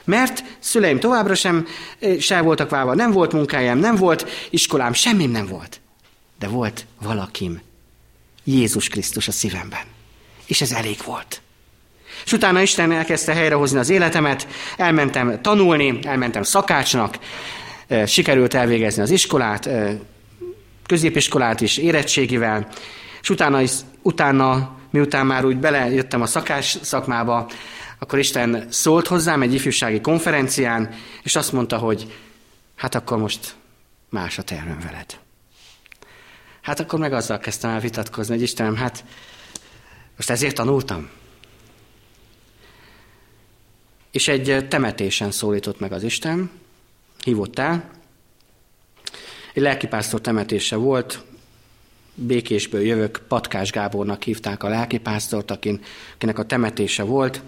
Mert 0.06 0.44
szüleim 0.60 1.00
továbbra 1.00 1.36
sem 1.36 1.68
eh, 2.00 2.20
se 2.20 2.42
voltak 2.42 2.70
válva, 2.70 2.96
nem 2.96 3.12
volt 3.12 3.32
munkájám, 3.32 3.78
nem 3.78 3.96
volt 3.96 4.30
iskolám, 4.50 4.94
semmim 4.94 5.32
nem 5.32 5.46
volt. 5.46 5.82
De 6.40 6.48
volt 6.48 6.86
valakim, 7.02 7.62
Jézus 8.44 8.88
Krisztus 8.88 9.28
a 9.28 9.32
szívemben. 9.32 9.84
És 10.46 10.62
ez 10.62 10.72
elég 10.72 10.98
volt. 11.06 11.42
És 12.26 12.32
utána 12.32 12.62
Isten 12.62 12.92
elkezdte 12.92 13.34
helyrehozni 13.34 13.80
az 13.80 13.90
életemet, 13.90 14.48
elmentem 14.78 15.42
tanulni, 15.42 16.00
elmentem 16.04 16.44
szakácsnak, 16.44 17.20
eh, 17.88 18.08
sikerült 18.08 18.54
elvégezni 18.54 19.02
az 19.02 19.12
iskolát, 19.12 19.66
eh, 19.66 19.96
középiskolát 20.86 21.62
is 21.62 21.78
érettségivel, 21.78 22.68
és 23.22 23.30
utána, 23.30 23.62
utána 24.02 24.78
miután 24.90 25.26
már 25.26 25.46
úgy 25.46 25.58
belejöttem 25.58 26.22
a 26.22 26.26
szakás 26.26 26.78
szakmába, 26.82 27.50
akkor 28.00 28.20
Isten 28.20 28.66
szólt 28.70 29.08
hozzám 29.08 29.42
egy 29.42 29.54
ifjúsági 29.54 30.02
konferencián, 30.02 30.94
és 31.24 31.36
azt 31.36 31.52
mondta, 31.52 31.78
hogy 31.78 32.14
hát 32.76 32.96
akkor 32.96 33.18
most 33.18 33.56
más 34.10 34.38
a 34.38 34.42
tervem 34.42 34.80
veled. 34.80 35.20
Hát 36.62 36.80
akkor 36.80 37.00
meg 37.00 37.14
azzal 37.14 37.40
kezdtem 37.40 37.70
el 37.70 37.80
vitatkozni, 37.80 38.34
hogy 38.34 38.44
Istenem, 38.44 38.76
hát 38.76 39.04
most 40.16 40.30
ezért 40.30 40.56
tanultam. 40.56 41.10
És 44.12 44.28
egy 44.28 44.68
temetésen 44.68 45.32
szólított 45.32 45.80
meg 45.80 45.92
az 45.92 46.04
Isten, 46.04 46.52
hívott 47.24 47.60
el. 47.60 47.90
Egy 49.56 49.62
lelkipásztor 49.62 50.22
temetése 50.22 50.76
volt, 50.76 51.24
Békésből 52.16 52.82
jövök, 52.82 53.22
Patkás 53.28 53.72
Gábornak 53.72 54.24
hívták 54.24 54.64
a 54.64 54.68
lelkipásztort, 54.68 55.52
akinek 55.52 56.40
a 56.40 56.44
temetése 56.44 57.04
volt. 57.04 57.42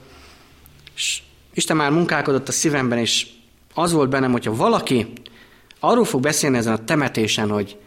És 0.95 1.21
Isten 1.53 1.75
már 1.75 1.91
munkálkodott 1.91 2.47
a 2.47 2.51
szívemben, 2.51 2.97
és 2.97 3.27
az 3.73 3.91
volt 3.91 4.09
bennem, 4.09 4.31
hogyha 4.31 4.55
valaki 4.55 5.13
arról 5.79 6.05
fog 6.05 6.21
beszélni 6.21 6.57
ezen 6.57 6.73
a 6.73 6.83
temetésen, 6.83 7.49
hogy, 7.49 7.77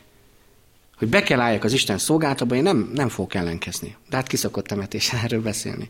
hogy 0.97 1.09
be 1.09 1.23
kell 1.23 1.41
álljak 1.41 1.65
az 1.65 1.73
Isten 1.73 1.99
szolgáltatóba, 1.99 2.55
én 2.55 2.63
nem, 2.63 2.91
nem 2.95 3.09
fogok 3.09 3.35
ellenkezni. 3.35 3.97
De 4.09 4.17
hát 4.17 4.27
kiszokott 4.27 4.67
temetésen 4.67 5.21
erről 5.25 5.43
beszélni. 5.43 5.89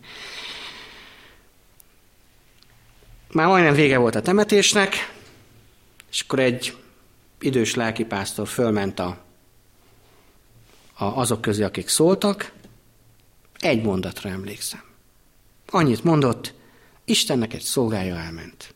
Már 3.31 3.47
majdnem 3.47 3.73
vége 3.73 3.97
volt 3.97 4.15
a 4.15 4.21
temetésnek, 4.21 5.13
és 6.11 6.21
akkor 6.21 6.39
egy 6.39 6.75
idős 7.43 7.75
lelkipásztor 7.75 8.47
fölment 8.47 8.99
a, 8.99 9.17
a, 10.93 11.03
azok 11.05 11.41
közé, 11.41 11.63
akik 11.63 11.87
szóltak, 11.87 12.51
egy 13.59 13.83
mondatra 13.83 14.29
emlékszem. 14.29 14.83
Annyit 15.69 16.03
mondott, 16.03 16.53
Istennek 17.05 17.53
egy 17.53 17.61
szolgája 17.61 18.15
elment. 18.15 18.73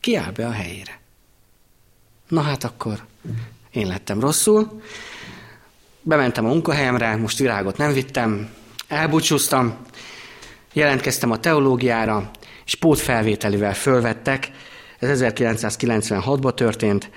Kiáll 0.00 0.30
be 0.30 0.46
a 0.46 0.50
helyére. 0.50 1.00
Na 2.28 2.40
hát 2.40 2.64
akkor 2.64 3.04
én 3.70 3.86
lettem 3.86 4.20
rosszul, 4.20 4.82
bementem 6.02 6.44
a 6.44 6.48
munkahelyemre, 6.48 7.16
most 7.16 7.38
virágot 7.38 7.76
nem 7.76 7.92
vittem, 7.92 8.50
elbúcsúztam, 8.88 9.76
jelentkeztem 10.72 11.30
a 11.30 11.40
teológiára, 11.40 12.30
és 12.64 12.74
pótfelvételivel 12.74 13.74
fölvettek. 13.74 14.50
Ez 14.98 15.20
1996-ban 15.22 16.54
történt, 16.54 17.10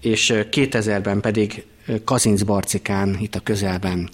és 0.00 0.32
2000-ben 0.34 1.20
pedig 1.20 1.64
Kazinc 2.04 2.42
Barcikán, 2.42 3.16
itt 3.20 3.34
a 3.34 3.40
közelben 3.40 4.10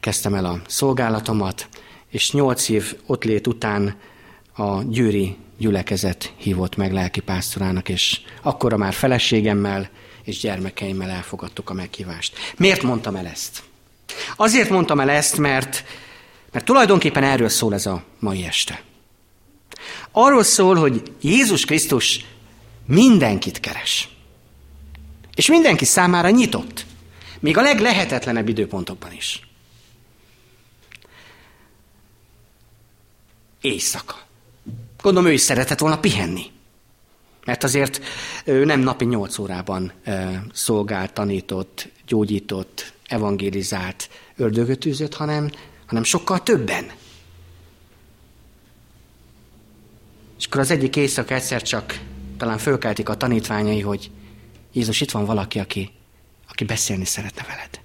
kezdtem 0.00 0.34
el 0.34 0.44
a 0.44 0.60
szolgálatomat, 0.66 1.68
és 2.10 2.32
nyolc 2.32 2.68
év 2.68 2.96
ott 3.06 3.24
lét 3.24 3.46
után 3.46 3.96
a 4.56 4.82
győri 4.82 5.36
gyülekezet 5.58 6.32
hívott 6.36 6.76
meg 6.76 6.92
lelki 6.92 7.20
pásztorának, 7.20 7.88
és 7.88 8.20
akkora 8.42 8.76
már 8.76 8.92
feleségemmel 8.92 9.90
és 10.24 10.38
gyermekeimmel 10.38 11.10
elfogadtuk 11.10 11.70
a 11.70 11.74
meghívást. 11.74 12.36
Miért 12.56 12.82
mondtam 12.82 13.16
el 13.16 13.26
ezt? 13.26 13.62
Azért 14.36 14.70
mondtam 14.70 15.00
el 15.00 15.10
ezt, 15.10 15.36
mert, 15.36 15.84
mert 16.52 16.64
tulajdonképpen 16.64 17.22
erről 17.22 17.48
szól 17.48 17.74
ez 17.74 17.86
a 17.86 18.04
mai 18.18 18.44
este. 18.44 18.82
Arról 20.10 20.42
szól, 20.42 20.74
hogy 20.74 21.02
Jézus 21.20 21.64
Krisztus 21.64 22.24
mindenkit 22.86 23.60
keres. 23.60 24.15
És 25.36 25.48
mindenki 25.48 25.84
számára 25.84 26.30
nyitott. 26.30 26.86
Még 27.40 27.56
a 27.56 27.62
leglehetetlenebb 27.62 28.48
időpontokban 28.48 29.12
is. 29.12 29.40
Éjszaka. 33.60 34.18
Gondolom, 35.02 35.28
ő 35.28 35.32
is 35.32 35.40
szeretett 35.40 35.78
volna 35.78 36.00
pihenni. 36.00 36.44
Mert 37.44 37.64
azért 37.64 38.00
ő 38.44 38.64
nem 38.64 38.80
napi 38.80 39.04
nyolc 39.04 39.38
órában 39.38 39.92
szolgált, 40.52 41.12
tanított, 41.12 41.88
gyógyított, 42.06 42.92
evangélizált, 43.06 44.10
ördögöt 44.36 44.84
űzött, 44.84 45.14
hanem, 45.14 45.50
hanem 45.86 46.02
sokkal 46.04 46.42
többen. 46.42 46.90
És 50.38 50.46
akkor 50.46 50.60
az 50.60 50.70
egyik 50.70 50.96
éjszaka 50.96 51.34
egyszer 51.34 51.62
csak 51.62 52.00
talán 52.36 52.58
fölkeltik 52.58 53.08
a 53.08 53.16
tanítványai, 53.16 53.80
hogy 53.80 54.10
Jézus, 54.76 55.00
itt 55.00 55.10
van 55.10 55.24
valaki, 55.24 55.58
aki, 55.58 55.90
aki 56.48 56.64
beszélni 56.64 57.04
szeretne 57.04 57.42
veled. 57.42 57.80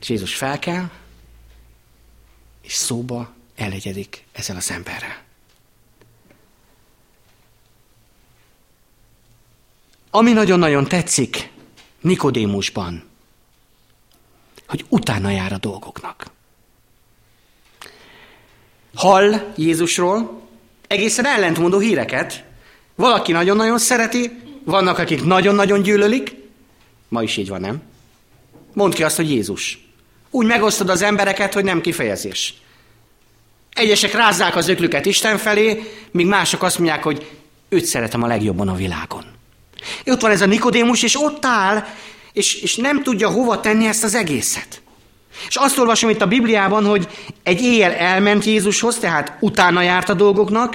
És 0.00 0.08
Jézus 0.08 0.34
felkel, 0.34 0.90
és 2.62 2.72
szóba 2.72 3.32
elegyedik 3.56 4.24
ezzel 4.32 4.56
az 4.56 4.70
emberrel. 4.70 5.22
Ami 10.10 10.32
nagyon-nagyon 10.32 10.84
tetszik 10.84 11.50
Nikodémusban, 12.00 13.04
hogy 14.66 14.84
utána 14.88 15.30
jár 15.30 15.52
a 15.52 15.58
dolgoknak. 15.58 16.30
Hall 18.94 19.52
Jézusról 19.56 20.48
egészen 20.86 21.26
ellentmondó 21.26 21.78
híreket. 21.78 22.44
Valaki 22.94 23.32
nagyon-nagyon 23.32 23.78
szereti, 23.78 24.43
vannak, 24.64 24.98
akik 24.98 25.24
nagyon-nagyon 25.24 25.82
gyűlölik. 25.82 26.34
Ma 27.08 27.22
is 27.22 27.36
így 27.36 27.48
van, 27.48 27.60
nem? 27.60 27.82
Mondd 28.72 28.92
ki 28.92 29.02
azt, 29.02 29.16
hogy 29.16 29.30
Jézus. 29.30 29.78
Úgy 30.30 30.46
megosztod 30.46 30.88
az 30.88 31.02
embereket, 31.02 31.54
hogy 31.54 31.64
nem 31.64 31.80
kifejezés. 31.80 32.54
Egyesek 33.72 34.12
rázzák 34.12 34.56
az 34.56 34.68
öklüket 34.68 35.06
Isten 35.06 35.38
felé, 35.38 35.82
míg 36.10 36.26
mások 36.26 36.62
azt 36.62 36.78
mondják, 36.78 37.02
hogy 37.02 37.30
őt 37.68 37.84
szeretem 37.84 38.22
a 38.22 38.26
legjobban 38.26 38.68
a 38.68 38.74
világon. 38.74 39.24
Ott 40.06 40.20
van 40.20 40.30
ez 40.30 40.40
a 40.40 40.46
Nikodémus, 40.46 41.02
és 41.02 41.20
ott 41.20 41.44
áll, 41.44 41.84
és, 42.32 42.62
és 42.62 42.76
nem 42.76 43.02
tudja 43.02 43.28
hova 43.28 43.60
tenni 43.60 43.86
ezt 43.86 44.04
az 44.04 44.14
egészet. 44.14 44.82
És 45.48 45.56
azt 45.56 45.78
olvasom 45.78 46.10
itt 46.10 46.20
a 46.20 46.26
Bibliában, 46.26 46.84
hogy 46.84 47.08
egy 47.42 47.62
éjjel 47.62 47.92
elment 47.92 48.44
Jézushoz, 48.44 48.98
tehát 48.98 49.36
utána 49.40 49.82
járt 49.82 50.08
a 50.08 50.14
dolgoknak, 50.14 50.74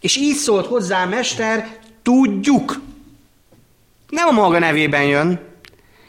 és 0.00 0.16
így 0.16 0.36
szólt 0.36 0.66
hozzá, 0.66 1.04
Mester, 1.04 1.78
tudjuk. 2.02 2.80
Nem 4.14 4.28
a 4.28 4.30
maga 4.30 4.58
nevében 4.58 5.04
jön. 5.04 5.40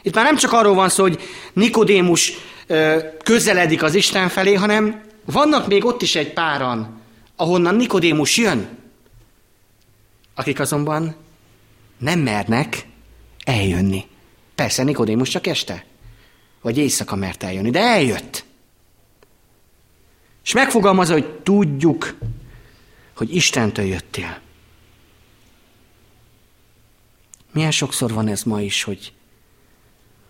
Itt 0.02 0.14
már 0.14 0.24
nem 0.24 0.36
csak 0.36 0.52
arról 0.52 0.74
van 0.74 0.88
szó, 0.88 1.02
hogy 1.02 1.20
Nikodémus 1.52 2.32
közeledik 3.22 3.82
az 3.82 3.94
Isten 3.94 4.28
felé, 4.28 4.54
hanem 4.54 5.00
vannak 5.24 5.66
még 5.66 5.84
ott 5.84 6.02
is 6.02 6.14
egy 6.16 6.32
páran, 6.32 7.00
ahonnan 7.36 7.74
Nikodémus 7.74 8.36
jön, 8.36 8.68
akik 10.34 10.60
azonban 10.60 11.16
nem 11.98 12.18
mernek 12.18 12.86
eljönni. 13.44 14.06
Persze 14.54 14.82
Nikodémus 14.82 15.28
csak 15.28 15.46
este, 15.46 15.84
vagy 16.60 16.78
éjszaka 16.78 17.16
mert 17.16 17.42
eljönni, 17.42 17.70
de 17.70 17.80
eljött. 17.80 18.44
És 20.44 20.52
megfogalmazza, 20.52 21.12
hogy 21.12 21.30
tudjuk, 21.30 22.14
hogy 23.16 23.34
Istentől 23.34 23.84
jöttél. 23.84 24.44
Milyen 27.56 27.70
sokszor 27.70 28.12
van 28.12 28.28
ez 28.28 28.42
ma 28.42 28.60
is, 28.60 28.82
hogy, 28.82 29.12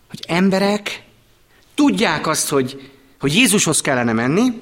hogy 0.09 0.25
emberek 0.27 1.03
tudják 1.75 2.27
azt, 2.27 2.49
hogy, 2.49 2.91
hogy 3.21 3.35
Jézushoz 3.35 3.81
kellene 3.81 4.13
menni, 4.13 4.53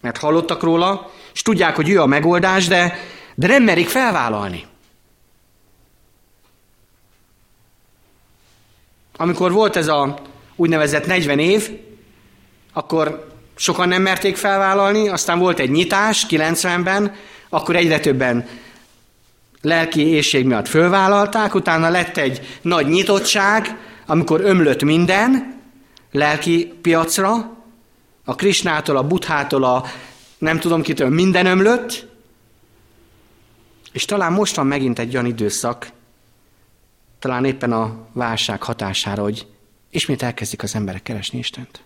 mert 0.00 0.16
hallottak 0.16 0.62
róla, 0.62 1.10
és 1.32 1.42
tudják, 1.42 1.76
hogy 1.76 1.88
ő 1.88 2.00
a 2.00 2.06
megoldás, 2.06 2.66
de, 2.66 2.98
de 3.34 3.46
nem 3.46 3.62
merik 3.62 3.88
felvállalni. 3.88 4.66
Amikor 9.16 9.52
volt 9.52 9.76
ez 9.76 9.88
a 9.88 10.18
úgynevezett 10.56 11.06
40 11.06 11.38
év, 11.38 11.70
akkor 12.72 13.34
sokan 13.54 13.88
nem 13.88 14.02
merték 14.02 14.36
felvállalni, 14.36 15.08
aztán 15.08 15.38
volt 15.38 15.58
egy 15.58 15.70
nyitás 15.70 16.26
90-ben, 16.28 17.14
akkor 17.48 17.76
egyre 17.76 18.00
többen 18.00 18.48
lelki 19.60 20.06
éjség 20.06 20.46
miatt 20.46 20.68
fölvállalták, 20.68 21.54
utána 21.54 21.88
lett 21.88 22.16
egy 22.16 22.58
nagy 22.62 22.86
nyitottság, 22.86 23.76
amikor 24.06 24.40
ömlött 24.40 24.82
minden 24.82 25.60
lelki 26.12 26.72
piacra, 26.82 27.54
a 28.24 28.34
Krisnától, 28.34 28.96
a 28.96 29.06
Buthától, 29.06 29.64
a 29.64 29.84
nem 30.38 30.58
tudom 30.58 30.82
kitől, 30.82 31.08
minden 31.08 31.46
ömlött, 31.46 32.06
és 33.92 34.04
talán 34.04 34.32
most 34.32 34.56
van 34.56 34.66
megint 34.66 34.98
egy 34.98 35.12
olyan 35.12 35.26
időszak, 35.26 35.90
talán 37.18 37.44
éppen 37.44 37.72
a 37.72 38.06
válság 38.12 38.62
hatására, 38.62 39.22
hogy 39.22 39.46
ismét 39.90 40.22
elkezdik 40.22 40.62
az 40.62 40.74
emberek 40.74 41.02
keresni 41.02 41.38
Istent. 41.38 41.85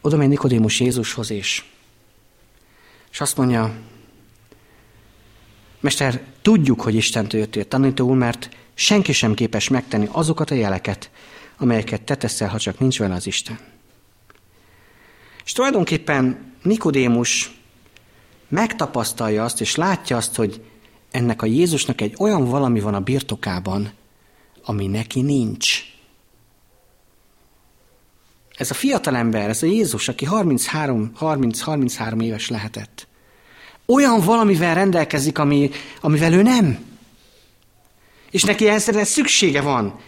Oda 0.00 0.16
megy 0.16 0.28
Nikodémus 0.28 0.80
Jézushoz, 0.80 1.30
és, 1.30 1.64
és 3.10 3.20
azt 3.20 3.36
mondja, 3.36 3.74
Mester, 5.80 6.22
tudjuk, 6.42 6.80
hogy 6.80 6.94
Istentől 6.94 7.40
jöttél 7.40 7.68
tanító 7.68 8.08
úr, 8.08 8.16
mert 8.16 8.48
senki 8.74 9.12
sem 9.12 9.34
képes 9.34 9.68
megtenni 9.68 10.08
azokat 10.12 10.50
a 10.50 10.54
jeleket, 10.54 11.10
amelyeket 11.56 12.02
te 12.02 12.16
teszel, 12.16 12.48
ha 12.48 12.58
csak 12.58 12.78
nincs 12.78 12.98
vele 12.98 13.14
az 13.14 13.26
Isten. 13.26 13.58
És 15.44 15.52
tulajdonképpen 15.52 16.52
Nikodémus 16.62 17.60
megtapasztalja 18.48 19.44
azt, 19.44 19.60
és 19.60 19.74
látja 19.74 20.16
azt, 20.16 20.34
hogy 20.34 20.64
ennek 21.10 21.42
a 21.42 21.46
Jézusnak 21.46 22.00
egy 22.00 22.14
olyan 22.18 22.44
valami 22.44 22.80
van 22.80 22.94
a 22.94 23.00
birtokában, 23.00 23.92
ami 24.62 24.86
neki 24.86 25.20
nincs. 25.20 25.87
Ez 28.58 28.70
a 28.70 28.74
fiatalember, 28.74 29.48
ez 29.48 29.62
a 29.62 29.66
Jézus, 29.66 30.08
aki 30.08 30.24
33, 30.24 31.12
30-33 31.20 32.22
éves 32.22 32.48
lehetett, 32.48 33.06
olyan 33.86 34.20
valamivel 34.20 34.74
rendelkezik, 34.74 35.38
ami, 35.38 35.70
amivel 36.00 36.32
ő 36.32 36.42
nem. 36.42 36.78
És 38.30 38.42
neki 38.42 38.68
ezre 38.68 39.04
szüksége 39.04 39.60
van. 39.60 40.00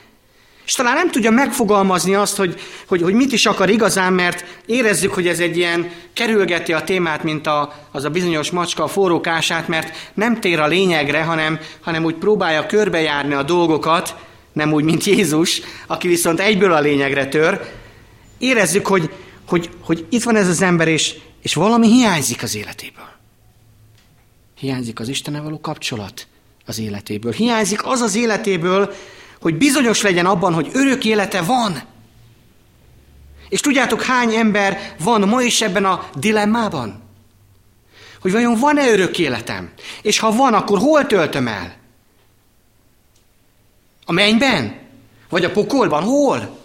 És 0.65 0.73
talán 0.73 0.95
nem 0.95 1.11
tudja 1.11 1.31
megfogalmazni 1.31 2.15
azt, 2.15 2.37
hogy, 2.37 2.61
hogy, 2.87 3.03
hogy 3.03 3.15
mit 3.15 3.33
is 3.33 3.47
akar 3.47 3.71
igazán, 3.71 4.13
mert 4.13 4.45
érezzük, 4.67 5.15
hogy 5.15 5.27
ez 5.27 5.41
egy 5.41 5.57
ilyen 5.57 5.91
kerülgeti 6.13 6.73
a 6.73 6.85
témát, 6.85 7.23
mint 7.23 7.47
a, 7.47 7.73
az 7.91 8.05
a 8.05 8.11
bizonyos 8.11 8.51
macska 8.51 8.83
a 8.83 8.89
forrókását, 8.89 9.69
mert 9.69 10.11
nem 10.15 10.41
tér 10.41 10.61
a 10.61 10.67
lényegre, 10.67 11.23
hanem, 11.23 11.59
hanem 11.81 12.05
úgy 12.05 12.15
próbálja 12.15 12.67
körbejárni 12.67 13.35
a 13.35 13.43
dolgokat, 13.43 14.15
nem 14.53 14.73
úgy, 14.73 14.85
mint 14.85 15.05
Jézus, 15.05 15.61
aki 15.87 16.09
viszont 16.09 16.41
egyből 16.41 16.73
a 16.73 16.81
lényegre 16.81 17.27
tör. 17.27 17.80
Érezzük, 18.41 18.87
hogy, 18.87 19.15
hogy, 19.49 19.71
hogy 19.81 20.07
itt 20.11 20.23
van 20.23 20.37
ez 20.37 20.49
az 20.49 20.63
ember, 20.63 20.89
és, 20.89 21.19
és 21.43 21.55
valami 21.55 21.89
hiányzik 21.89 22.43
az 22.43 22.55
életéből. 22.55 23.09
Hiányzik 24.59 25.01
az 25.01 25.09
Istene 25.09 25.41
való 25.41 25.61
kapcsolat 25.61 26.27
az 26.67 26.79
életéből. 26.79 27.33
Hiányzik 27.33 27.87
az 27.87 28.01
az 28.01 28.15
életéből, 28.15 28.95
hogy 29.41 29.55
bizonyos 29.55 30.03
legyen 30.03 30.27
abban, 30.27 30.55
hogy 30.55 30.71
örök 30.73 31.05
élete 31.05 31.43
van. 31.43 31.83
És 33.49 33.61
tudjátok, 33.61 34.03
hány 34.03 34.35
ember 34.35 34.95
van 34.99 35.29
ma 35.29 35.43
is 35.43 35.61
ebben 35.61 35.85
a 35.85 36.09
dilemmában? 36.15 37.03
Hogy 38.21 38.33
vajon 38.33 38.59
van-e 38.59 38.91
örök 38.91 39.19
életem? 39.19 39.71
És 40.03 40.19
ha 40.19 40.31
van, 40.31 40.55
akkor 40.55 40.79
hol 40.79 41.07
töltöm 41.07 41.49
el? 41.49 41.77
A 44.05 44.13
mennyben? 44.13 44.79
Vagy 45.29 45.45
a 45.45 45.51
pokolban? 45.51 46.03
Hol? 46.03 46.60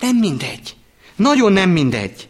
Nem 0.00 0.16
mindegy. 0.16 0.76
Nagyon 1.16 1.52
nem 1.52 1.70
mindegy. 1.70 2.28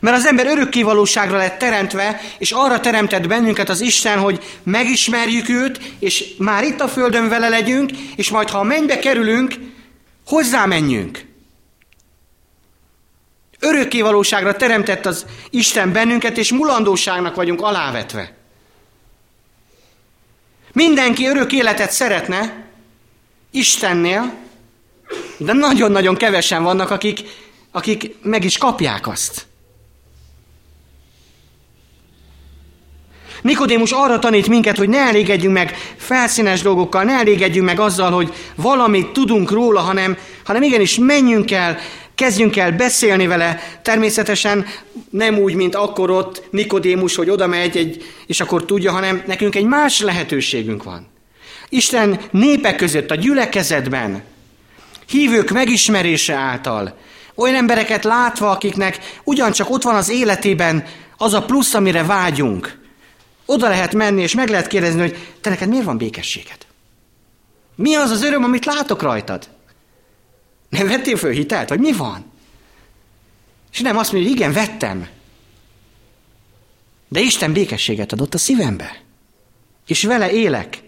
Mert 0.00 0.16
az 0.16 0.26
ember 0.26 0.46
örökkévalóságra 0.46 1.36
lett 1.36 1.58
teremtve, 1.58 2.20
és 2.38 2.50
arra 2.50 2.80
teremtett 2.80 3.26
bennünket 3.26 3.68
az 3.68 3.80
Isten, 3.80 4.18
hogy 4.18 4.44
megismerjük 4.62 5.48
őt, 5.48 5.80
és 5.98 6.34
már 6.38 6.64
itt 6.64 6.80
a 6.80 6.88
földön 6.88 7.28
vele 7.28 7.48
legyünk, 7.48 7.90
és 8.16 8.30
majd 8.30 8.48
ha 8.48 8.58
a 8.58 8.62
mennybe 8.62 8.98
kerülünk, 8.98 9.54
hozzá 10.26 10.64
menjünk. 10.64 11.24
Örökkévalóságra 13.58 14.56
teremtett 14.56 15.06
az 15.06 15.26
Isten 15.50 15.92
bennünket, 15.92 16.38
és 16.38 16.52
mulandóságnak 16.52 17.34
vagyunk 17.34 17.62
alávetve. 17.62 18.34
Mindenki 20.72 21.26
örök 21.26 21.52
életet 21.52 21.90
szeretne 21.90 22.66
Istennél, 23.50 24.32
de 25.36 25.52
nagyon-nagyon 25.52 26.16
kevesen 26.16 26.62
vannak, 26.62 26.90
akik, 26.90 27.20
akik 27.70 28.14
meg 28.22 28.44
is 28.44 28.58
kapják 28.58 29.08
azt. 29.08 29.46
Nikodémus 33.42 33.90
arra 33.92 34.18
tanít 34.18 34.48
minket, 34.48 34.76
hogy 34.76 34.88
ne 34.88 34.98
elégedjünk 34.98 35.54
meg 35.54 35.76
felszínes 35.96 36.62
dolgokkal, 36.62 37.02
ne 37.02 37.12
elégedjünk 37.12 37.66
meg 37.66 37.80
azzal, 37.80 38.10
hogy 38.10 38.32
valamit 38.54 39.12
tudunk 39.12 39.50
róla, 39.50 39.80
hanem, 39.80 40.16
hanem 40.44 40.62
igenis 40.62 40.98
menjünk 40.98 41.50
el, 41.50 41.78
kezdjünk 42.14 42.56
el 42.56 42.72
beszélni 42.72 43.26
vele. 43.26 43.78
Természetesen 43.82 44.66
nem 45.10 45.38
úgy, 45.38 45.54
mint 45.54 45.74
akkor 45.74 46.10
ott 46.10 46.42
Nikodémus, 46.50 47.14
hogy 47.14 47.30
oda 47.30 47.46
megy, 47.46 47.76
egy, 47.76 48.04
és 48.26 48.40
akkor 48.40 48.64
tudja, 48.64 48.92
hanem 48.92 49.22
nekünk 49.26 49.54
egy 49.54 49.64
más 49.64 50.00
lehetőségünk 50.00 50.82
van. 50.82 51.06
Isten 51.68 52.20
népe 52.30 52.74
között, 52.74 53.10
a 53.10 53.14
gyülekezetben 53.14 54.22
hívők 55.06 55.50
megismerése 55.50 56.34
által, 56.34 56.98
olyan 57.34 57.54
embereket 57.54 58.04
látva, 58.04 58.50
akiknek 58.50 59.20
ugyancsak 59.24 59.70
ott 59.70 59.82
van 59.82 59.94
az 59.94 60.08
életében 60.08 60.86
az 61.16 61.34
a 61.34 61.44
plusz, 61.44 61.74
amire 61.74 62.04
vágyunk. 62.04 62.78
Oda 63.46 63.68
lehet 63.68 63.94
menni, 63.94 64.22
és 64.22 64.34
meg 64.34 64.48
lehet 64.48 64.66
kérdezni, 64.66 65.00
hogy 65.00 65.34
te 65.40 65.50
neked 65.50 65.68
miért 65.68 65.84
van 65.84 65.96
békességed? 65.96 66.66
Mi 67.76 67.94
az 67.94 68.10
az 68.10 68.22
öröm, 68.22 68.44
amit 68.44 68.64
látok 68.64 69.02
rajtad? 69.02 69.48
Nem 70.68 70.86
vettél 70.86 71.16
föl 71.16 71.32
hitelt? 71.32 71.68
Vagy 71.68 71.80
mi 71.80 71.92
van? 71.92 72.32
És 73.72 73.80
nem 73.80 73.96
azt 73.96 74.12
mondja, 74.12 74.30
hogy 74.30 74.40
igen, 74.40 74.52
vettem. 74.52 75.08
De 77.08 77.20
Isten 77.20 77.52
békességet 77.52 78.12
adott 78.12 78.34
a 78.34 78.38
szívembe. 78.38 79.02
És 79.86 80.04
vele 80.04 80.32
élek. 80.32 80.82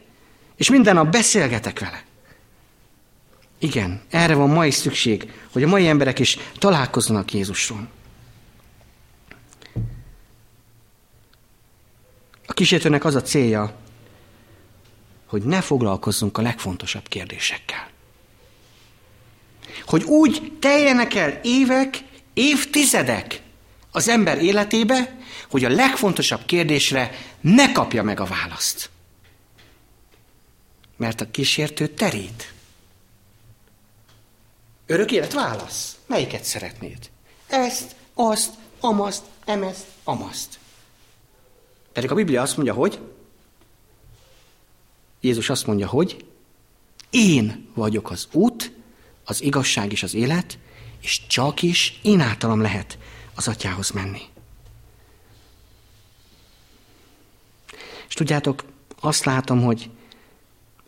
És 0.57 0.71
minden 0.71 0.95
nap 0.95 1.11
beszélgetek 1.11 1.81
vele. 1.81 2.06
Igen, 3.59 4.03
erre 4.11 4.35
van 4.35 4.51
mai 4.51 4.71
szükség, 4.71 5.33
hogy 5.53 5.63
a 5.63 5.69
mai 5.69 5.89
emberek 5.89 6.19
is 6.19 6.39
találkozzanak 6.59 7.33
Jézusról. 7.33 7.89
A 12.47 12.53
kísértőnek 12.53 13.05
az 13.05 13.15
a 13.15 13.23
célja, 13.23 13.75
hogy 15.27 15.43
ne 15.43 15.61
foglalkozzunk 15.61 16.39
a 16.39 16.43
legfontosabb 16.43 17.09
kérdésekkel. 17.09 17.89
Hogy 19.87 20.03
úgy 20.03 20.53
teljenek 20.61 21.15
el 21.15 21.41
évek, 21.43 22.05
évtizedek 22.35 23.41
az 23.91 24.09
ember 24.09 24.43
életébe, 24.43 25.19
hogy 25.51 25.65
a 25.65 25.69
legfontosabb 25.69 26.45
kérdésre 26.45 27.11
ne 27.41 27.73
kapja 27.73 28.03
meg 28.03 28.21
a 28.21 28.25
választ. 28.25 28.91
Mert 30.97 31.21
a 31.21 31.31
kísértő 31.31 31.87
terít. 31.87 32.55
Örök 34.87 35.13
élet 35.13 35.33
válasz. 35.33 35.99
Melyiket 36.07 36.45
szeretnéd? 36.45 37.11
Ezt, 37.47 37.97
azt, 38.15 38.55
amaszt, 38.81 39.23
emezt, 39.45 39.87
amaszt. 40.05 40.59
Pedig 41.93 42.11
a 42.11 42.15
Biblia 42.15 42.43
azt 42.43 42.57
mondja, 42.57 42.75
hogy 42.75 43.01
Jézus 45.21 45.51
azt 45.51 45.67
mondja, 45.67 45.87
hogy 45.87 46.25
én 47.11 47.69
vagyok 47.75 48.11
az 48.11 48.29
út, 48.33 48.73
az 49.25 49.43
igazság 49.43 49.93
és 49.93 50.03
az 50.03 50.15
élet, 50.15 50.59
és 51.01 51.27
csak 51.27 51.63
is 51.63 52.01
én 52.03 52.21
általam 52.21 52.61
lehet 52.61 52.99
az 53.35 53.49
atyához 53.49 53.91
menni. 53.91 54.23
És 58.09 58.15
tudjátok, 58.15 58.65
azt 59.01 59.25
látom, 59.25 59.63
hogy 59.63 59.91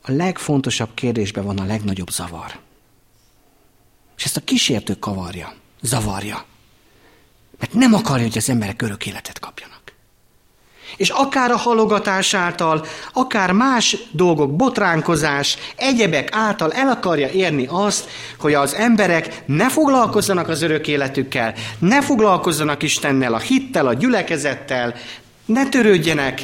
a 0.03 0.11
legfontosabb 0.11 0.95
kérdésben 0.95 1.45
van 1.45 1.59
a 1.59 1.65
legnagyobb 1.65 2.11
zavar. 2.11 2.59
Ezt 4.29 4.37
a 4.37 4.45
kísértő 4.45 4.95
kavarja, 4.95 5.53
zavarja. 5.81 6.45
Mert 7.59 7.73
nem 7.73 7.95
akarja, 7.95 8.27
hogy 8.27 8.37
az 8.37 8.51
emberek 8.51 8.83
örök 8.83 9.07
életet 9.07 9.39
kapjanak. 9.39 9.81
És 10.97 11.11
akár 11.11 11.51
a 11.51 11.57
halogatás 11.57 12.35
által, 12.35 12.87
akár 13.13 13.53
más 13.53 13.97
dolgok, 14.13 14.57
botránkozás, 14.57 15.57
egyebek 15.77 16.29
által 16.33 16.73
el 16.73 16.89
akarja 16.89 17.29
érni 17.29 17.67
azt, 17.69 18.09
hogy 18.39 18.55
az 18.55 18.75
emberek 18.75 19.43
ne 19.47 19.71
foglalkozzanak 19.71 20.49
az 20.49 20.63
örök 20.63 20.89
életükkel, 20.89 21.55
ne 21.79 22.03
foglalkozzanak 22.03 22.83
Istennel, 22.83 23.35
a 23.35 23.39
hittel, 23.39 23.87
a 23.87 23.95
gyülekezettel, 23.95 24.95
ne 25.45 25.69
törődjenek, 25.69 26.43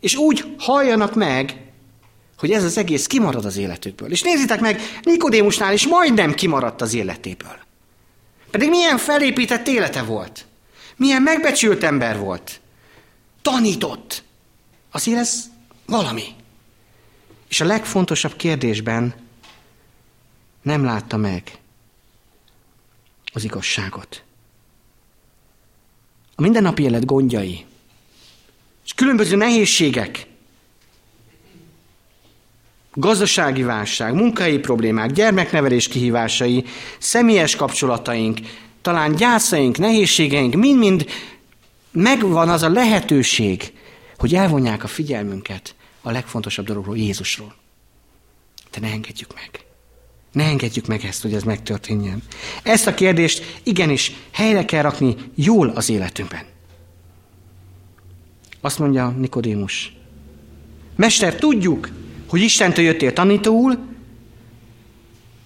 és 0.00 0.16
úgy 0.16 0.54
halljanak 0.58 1.14
meg, 1.14 1.69
hogy 2.40 2.50
ez 2.50 2.64
az 2.64 2.78
egész 2.78 3.06
kimarad 3.06 3.44
az 3.44 3.56
életükből. 3.56 4.10
És 4.10 4.22
nézzétek 4.22 4.60
meg, 4.60 4.80
Nikodémusnál 5.02 5.72
is 5.72 5.86
majdnem 5.86 6.34
kimaradt 6.34 6.80
az 6.80 6.94
életéből. 6.94 7.58
Pedig 8.50 8.68
milyen 8.68 8.98
felépített 8.98 9.68
élete 9.68 10.02
volt. 10.02 10.46
Milyen 10.96 11.22
megbecsült 11.22 11.82
ember 11.82 12.18
volt. 12.18 12.60
Tanított. 13.42 14.22
Azért 14.90 15.18
ez 15.18 15.44
valami. 15.86 16.24
És 17.48 17.60
a 17.60 17.64
legfontosabb 17.64 18.36
kérdésben 18.36 19.14
nem 20.62 20.84
látta 20.84 21.16
meg 21.16 21.58
az 23.32 23.44
igazságot. 23.44 24.22
A 26.34 26.42
mindennapi 26.42 26.82
élet 26.82 27.04
gondjai, 27.04 27.64
és 28.84 28.92
különböző 28.94 29.36
nehézségek, 29.36 30.26
gazdasági 32.94 33.62
válság, 33.62 34.14
munkai 34.14 34.58
problémák, 34.58 35.12
gyermeknevelés 35.12 35.88
kihívásai, 35.88 36.64
személyes 36.98 37.56
kapcsolataink, 37.56 38.38
talán 38.82 39.14
gyászaink, 39.14 39.78
nehézségeink, 39.78 40.54
mind-mind 40.54 41.06
megvan 41.92 42.48
az 42.48 42.62
a 42.62 42.68
lehetőség, 42.68 43.72
hogy 44.16 44.34
elvonják 44.34 44.84
a 44.84 44.86
figyelmünket 44.86 45.74
a 46.02 46.10
legfontosabb 46.10 46.66
dologról, 46.66 46.96
Jézusról. 46.96 47.54
De 48.70 48.80
ne 48.80 48.92
engedjük 48.92 49.34
meg. 49.34 49.64
Ne 50.32 50.44
engedjük 50.44 50.86
meg 50.86 51.04
ezt, 51.04 51.22
hogy 51.22 51.34
ez 51.34 51.42
megtörténjen. 51.42 52.22
Ezt 52.62 52.86
a 52.86 52.94
kérdést 52.94 53.60
igenis 53.62 54.12
helyre 54.30 54.64
kell 54.64 54.82
rakni 54.82 55.16
jól 55.34 55.68
az 55.68 55.88
életünkben. 55.88 56.44
Azt 58.60 58.78
mondja 58.78 59.08
Nikodémus. 59.08 59.92
Mester, 60.96 61.34
tudjuk, 61.34 61.88
hogy 62.30 62.40
Istentől 62.40 62.84
jöttél 62.84 63.12
tanítóul, 63.12 63.78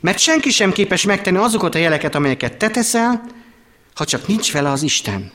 mert 0.00 0.18
senki 0.18 0.50
sem 0.50 0.72
képes 0.72 1.04
megtenni 1.04 1.36
azokat 1.36 1.74
a 1.74 1.78
jeleket, 1.78 2.14
amelyeket 2.14 2.56
te 2.56 2.70
teszel, 2.70 3.24
ha 3.94 4.04
csak 4.04 4.26
nincs 4.26 4.52
vele 4.52 4.70
az 4.70 4.82
Isten. 4.82 5.32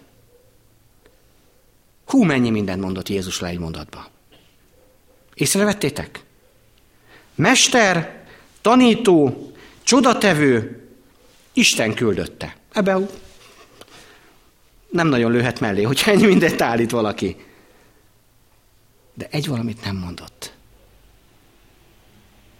Hú, 2.06 2.24
mennyi 2.24 2.50
mindent 2.50 2.82
mondott 2.82 3.10
Jézus 3.10 3.40
le 3.40 3.48
egy 3.48 3.60
mondatba. 3.60 4.08
Észrevettétek? 5.34 6.24
Mester, 7.36 8.24
tanító, 8.62 9.52
csodatevő, 9.84 10.84
Isten 11.54 11.94
küldötte. 11.94 12.56
Ebben 12.74 13.10
nem 14.90 15.08
nagyon 15.08 15.32
lőhet 15.32 15.60
mellé, 15.60 15.82
hogyha 15.82 16.12
ennyi 16.12 16.26
mindent 16.26 16.62
állít 16.62 16.92
valaki. 16.92 17.36
De 19.14 19.28
egy 19.32 19.48
valamit 19.48 19.84
nem 19.84 19.96
mondott 19.96 20.58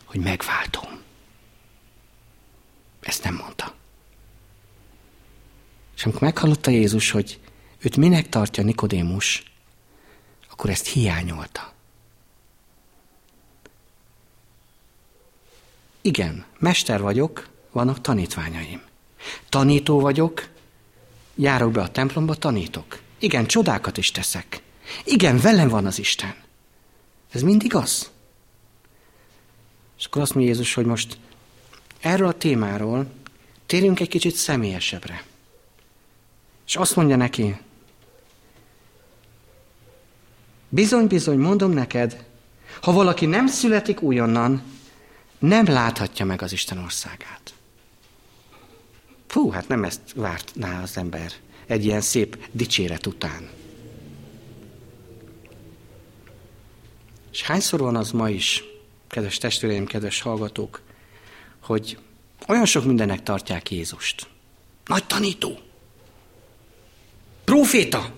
hogy 0.10 0.20
megváltom. 0.20 1.02
Ezt 3.00 3.24
nem 3.24 3.36
mondta. 3.36 3.74
És 5.96 6.04
amikor 6.04 6.22
meghallotta 6.22 6.72
Jézus, 6.72 7.12
hogy 7.12 7.40
őt 7.80 7.98
minek 7.98 8.30
tartja 8.30 8.64
Nikodémus, 8.64 9.44
akkor 10.50 10.70
ezt 10.70 10.88
hiányolta. 10.88 11.74
Igen, 16.02 16.46
mester 16.60 17.02
vagyok, 17.02 17.48
vannak 17.72 18.02
tanítványaim. 18.02 18.82
Tanító 19.50 20.00
vagyok, 20.00 20.48
járok 21.36 21.72
be 21.72 21.82
a 21.82 21.92
templomba, 21.92 22.36
tanítok. 22.36 23.00
Igen, 23.20 23.46
csodákat 23.46 23.98
is 23.98 24.12
teszek. 24.12 24.62
Igen, 25.04 25.40
velem 25.40 25.70
van 25.70 25.86
az 25.86 26.00
Isten. 26.00 26.36
Ez 27.32 27.42
mind 27.42 27.64
igaz. 27.64 28.12
És 30.00 30.06
akkor 30.06 30.22
azt 30.22 30.34
mondja 30.34 30.52
Jézus, 30.52 30.74
hogy 30.74 30.86
most 30.86 31.18
erről 32.00 32.28
a 32.28 32.38
témáról 32.38 33.12
térjünk 33.66 34.00
egy 34.00 34.08
kicsit 34.08 34.36
személyesebbre. 34.36 35.24
És 36.68 36.76
azt 36.76 36.96
mondja 36.96 37.16
neki, 37.16 37.58
bizony-bizony 40.70 41.38
mondom 41.38 41.72
neked, 41.72 42.26
ha 42.82 42.92
valaki 42.92 43.26
nem 43.26 43.48
születik 43.48 44.02
újonnan, 44.02 44.64
nem 45.40 45.66
láthatja 45.66 46.26
meg 46.26 46.42
az 46.42 46.52
Isten 46.52 46.78
országát. 46.78 47.54
Fú, 49.28 49.50
hát 49.50 49.68
nem 49.68 49.84
ezt 49.84 50.02
vártná 50.16 50.82
az 50.82 50.98
ember 50.98 51.32
egy 51.66 51.86
ilyen 51.86 52.02
szép 52.02 52.48
dicséret 52.52 53.06
után. 53.06 53.50
És 57.32 57.42
hányszor 57.42 57.80
van 57.80 57.96
az 57.96 58.12
ma 58.12 58.30
is, 58.30 58.64
kedves 59.10 59.38
testvéreim, 59.38 59.86
kedves 59.86 60.22
hallgatók, 60.22 60.82
hogy 61.62 61.98
olyan 62.48 62.66
sok 62.66 62.86
mindennek 62.86 63.24
tartják 63.24 63.72
Jézust. 63.72 64.28
Nagy 64.86 65.04
tanító, 65.04 65.60
proféta, 67.44 68.18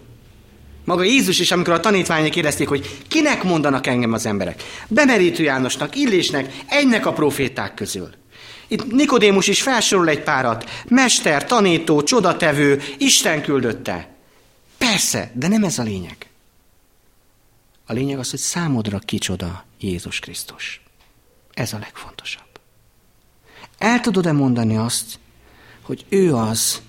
Maga 0.85 1.03
Jézus 1.03 1.39
is, 1.39 1.51
amikor 1.51 1.73
a 1.73 1.79
tanítványok 1.79 2.31
kérdezték, 2.31 2.67
hogy 2.67 2.99
kinek 3.07 3.43
mondanak 3.43 3.87
engem 3.87 4.13
az 4.13 4.25
emberek. 4.25 4.63
Bemerítő 4.87 5.43
Jánosnak, 5.43 5.95
Illésnek, 5.95 6.53
egynek 6.69 7.05
a 7.05 7.13
proféták 7.13 7.73
közül. 7.73 8.09
Itt 8.67 8.91
Nikodémus 8.91 9.47
is 9.47 9.61
felsorol 9.61 10.09
egy 10.09 10.23
párat. 10.23 10.69
Mester, 10.87 11.45
tanító, 11.45 12.03
csodatevő, 12.03 12.81
Isten 12.97 13.41
küldötte. 13.41 14.09
Persze, 14.77 15.31
de 15.33 15.47
nem 15.47 15.63
ez 15.63 15.79
a 15.79 15.83
lényeg. 15.83 16.30
A 17.91 17.93
lényeg 17.93 18.19
az, 18.19 18.29
hogy 18.29 18.39
számodra 18.39 18.99
kicsoda 18.99 19.65
Jézus 19.79 20.19
Krisztus. 20.19 20.81
Ez 21.53 21.73
a 21.73 21.77
legfontosabb. 21.77 22.59
El 23.77 23.99
tudod-e 23.99 24.31
mondani 24.31 24.77
azt, 24.77 25.19
hogy 25.81 26.05
ő 26.09 26.35
az, 26.35 26.81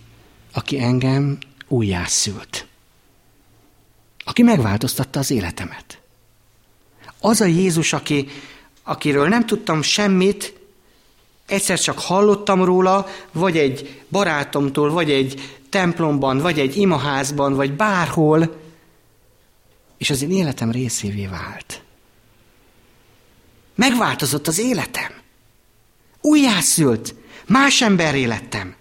aki 0.53 0.81
engem 0.81 1.39
újjászült? 1.69 2.67
Aki 4.25 4.43
megváltoztatta 4.43 5.19
az 5.19 5.31
életemet. 5.31 6.01
Az 7.21 7.41
a 7.41 7.47
Jézus, 7.47 7.93
aki, 7.93 8.29
akiről 8.83 9.29
nem 9.29 9.47
tudtam 9.47 9.83
semmit, 9.83 10.55
egyszer 11.47 11.79
csak 11.79 11.99
hallottam 11.99 12.65
róla, 12.65 13.07
vagy 13.33 13.59
egy 13.59 14.03
barátomtól, 14.09 14.91
vagy 14.91 15.11
egy 15.11 15.59
templomban, 15.69 16.39
vagy 16.39 16.59
egy 16.59 16.77
imaházban, 16.77 17.55
vagy 17.55 17.73
bárhol, 17.73 18.62
és 20.03 20.11
az 20.11 20.23
én 20.23 20.31
életem 20.31 20.71
részévé 20.71 21.27
vált. 21.27 21.83
Megváltozott 23.75 24.47
az 24.47 24.59
életem. 24.59 25.13
Újjászült. 26.21 27.15
Más 27.47 27.83
emberré 27.83 28.25
lettem. 28.25 28.75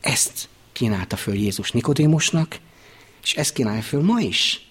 Ezt 0.00 0.48
kínálta 0.72 1.16
föl 1.16 1.34
Jézus 1.34 1.70
Nikodémusnak, 1.70 2.58
és 3.22 3.34
ezt 3.34 3.52
kínálja 3.52 3.82
föl 3.82 4.02
ma 4.02 4.20
is. 4.20 4.68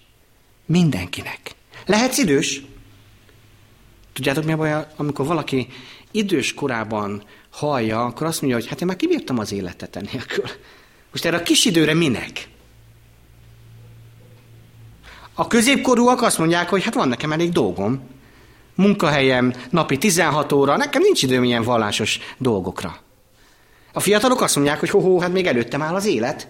Mindenkinek. 0.66 1.54
Lehetsz 1.86 2.18
idős? 2.18 2.62
Tudjátok 4.12 4.44
mi 4.44 4.52
a 4.52 4.56
baj, 4.56 4.86
amikor 4.96 5.26
valaki 5.26 5.68
idős 6.10 6.54
korában 6.54 7.24
hallja, 7.50 8.04
akkor 8.04 8.26
azt 8.26 8.40
mondja, 8.40 8.58
hogy 8.58 8.68
hát 8.68 8.80
én 8.80 8.86
már 8.86 8.96
kibírtam 8.96 9.38
az 9.38 9.52
életet 9.52 9.96
ennélkül. 9.96 10.44
Most 11.10 11.24
erre 11.24 11.36
a 11.36 11.42
kis 11.42 11.64
időre 11.64 11.94
minek? 11.94 12.52
A 15.34 15.46
középkorúak 15.46 16.22
azt 16.22 16.38
mondják, 16.38 16.68
hogy 16.68 16.84
hát 16.84 16.94
van 16.94 17.08
nekem 17.08 17.32
elég 17.32 17.52
dolgom. 17.52 18.00
Munkahelyem, 18.74 19.52
napi 19.70 19.98
16 19.98 20.52
óra, 20.52 20.76
nekem 20.76 21.02
nincs 21.02 21.22
időm 21.22 21.44
ilyen 21.44 21.62
vallásos 21.62 22.18
dolgokra. 22.38 22.96
A 23.92 24.00
fiatalok 24.00 24.40
azt 24.40 24.54
mondják, 24.54 24.80
hogy 24.80 24.90
ho, 24.90 25.18
hát 25.18 25.32
még 25.32 25.46
előttem 25.46 25.82
áll 25.82 25.94
az 25.94 26.06
élet. 26.06 26.48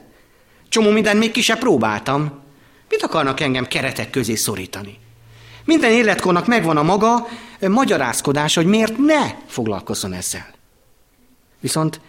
Csomó 0.69 0.91
mindent 0.91 1.19
még 1.19 1.31
ki 1.31 1.41
sem 1.41 1.59
próbáltam. 1.59 2.41
Mit 2.89 3.03
akarnak 3.03 3.41
engem 3.41 3.67
keretek 3.67 4.11
közé 4.11 4.35
szorítani? 4.35 4.99
Minden 5.65 5.93
életkornak 5.93 6.47
megvan 6.47 6.77
a 6.77 6.83
maga 6.83 7.29
magyarázkodás, 7.61 8.55
hogy 8.55 8.67
miért 8.67 8.99
ne 8.99 9.35
foglalkozzon 9.47 10.13
ezzel. 10.13 10.47
Viszont 11.61 12.01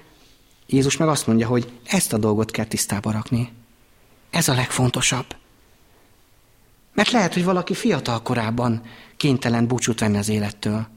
Jézus 0.68 0.98
meg 0.98 1.08
azt 1.08 1.28
mondja, 1.28 1.48
hogy 1.48 1.72
ezt 1.86 2.14
a 2.14 2.18
dolgot 2.18 2.52
kell 2.52 2.66
tisztába 2.66 3.12
rakni. 3.12 3.52
Ez 4.30 4.48
a 4.48 4.54
legfontosabb. 4.54 5.26
Mert 6.96 7.12
lehet, 7.12 7.34
hogy 7.34 7.44
valaki 7.44 7.74
fiatal 7.74 8.22
korában 8.22 8.82
kénytelen 9.18 9.68
búcsút 9.68 10.00
venni 10.00 10.18
az 10.18 10.30
élettől. 10.30 10.88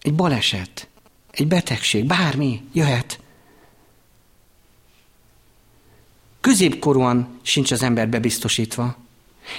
Egy 0.00 0.14
baleset, 0.14 0.88
egy 1.30 1.46
betegség, 1.48 2.04
bármi 2.04 2.62
jöhet. 2.72 3.20
Középkorúan 6.40 7.38
sincs 7.42 7.70
az 7.70 7.82
ember 7.82 8.08
bebiztosítva. 8.08 8.96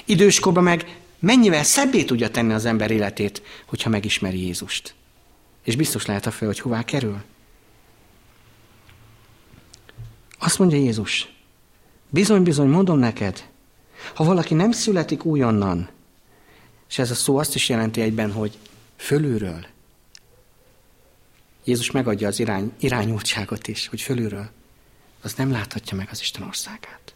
Időskorban 0.06 0.64
meg 0.64 0.98
mennyivel 1.20 1.64
szebbé 1.64 2.04
tudja 2.04 2.32
tenni 2.32 2.54
az 2.54 2.66
ember 2.66 2.92
életét, 2.92 3.42
hogyha 3.66 3.90
megismeri 3.90 4.46
Jézust. 4.46 4.94
És 5.64 5.76
biztos 5.76 6.06
lehet 6.06 6.26
a 6.26 6.32
fel, 6.32 6.48
hogy 6.48 6.60
hová 6.60 6.84
kerül. 6.84 7.22
Azt 10.40 10.60
mondja 10.60 10.78
Jézus, 10.78 11.34
bizony-bizony 12.10 12.68
mondom 12.68 13.00
neked, 13.00 13.52
ha 14.14 14.24
valaki 14.24 14.54
nem 14.54 14.72
születik 14.72 15.26
újonnan, 15.26 15.90
és 16.90 17.00
ez 17.00 17.12
a 17.12 17.16
szó 17.16 17.38
azt 17.38 17.56
is 17.56 17.70
jelenti 17.70 18.02
egyben, 18.02 18.32
hogy 18.32 18.58
fölülről. 18.96 19.66
Jézus 21.64 21.92
megadja 21.92 22.28
az 22.28 22.40
irány, 22.40 22.72
irányultságot 22.80 23.68
is, 23.68 23.88
hogy 23.88 24.02
fölülről. 24.02 24.50
Az 25.22 25.34
nem 25.34 25.52
láthatja 25.52 25.98
meg 25.98 26.08
az 26.12 26.20
Isten 26.22 26.44
országát. 26.44 27.14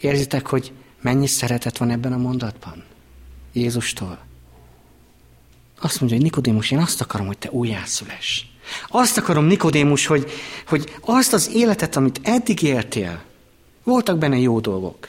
Érzitek, 0.00 0.46
hogy 0.46 0.72
mennyi 1.00 1.26
szeretet 1.26 1.78
van 1.78 1.90
ebben 1.90 2.12
a 2.12 2.16
mondatban? 2.16 2.84
Jézustól. 3.52 4.18
Azt 5.80 6.00
mondja, 6.00 6.16
hogy 6.16 6.26
Nikodémus, 6.26 6.70
én 6.70 6.78
azt 6.78 7.00
akarom, 7.00 7.26
hogy 7.26 7.38
te 7.38 7.50
újjászüless. 7.50 8.44
Azt 8.88 9.16
akarom, 9.16 9.44
Nikodémus, 9.44 10.06
hogy, 10.06 10.30
hogy 10.66 10.94
azt 11.00 11.32
az 11.32 11.50
életet, 11.54 11.96
amit 11.96 12.20
eddig 12.22 12.62
éltél, 12.62 13.22
voltak 13.82 14.18
benne 14.18 14.38
jó 14.38 14.60
dolgok. 14.60 15.08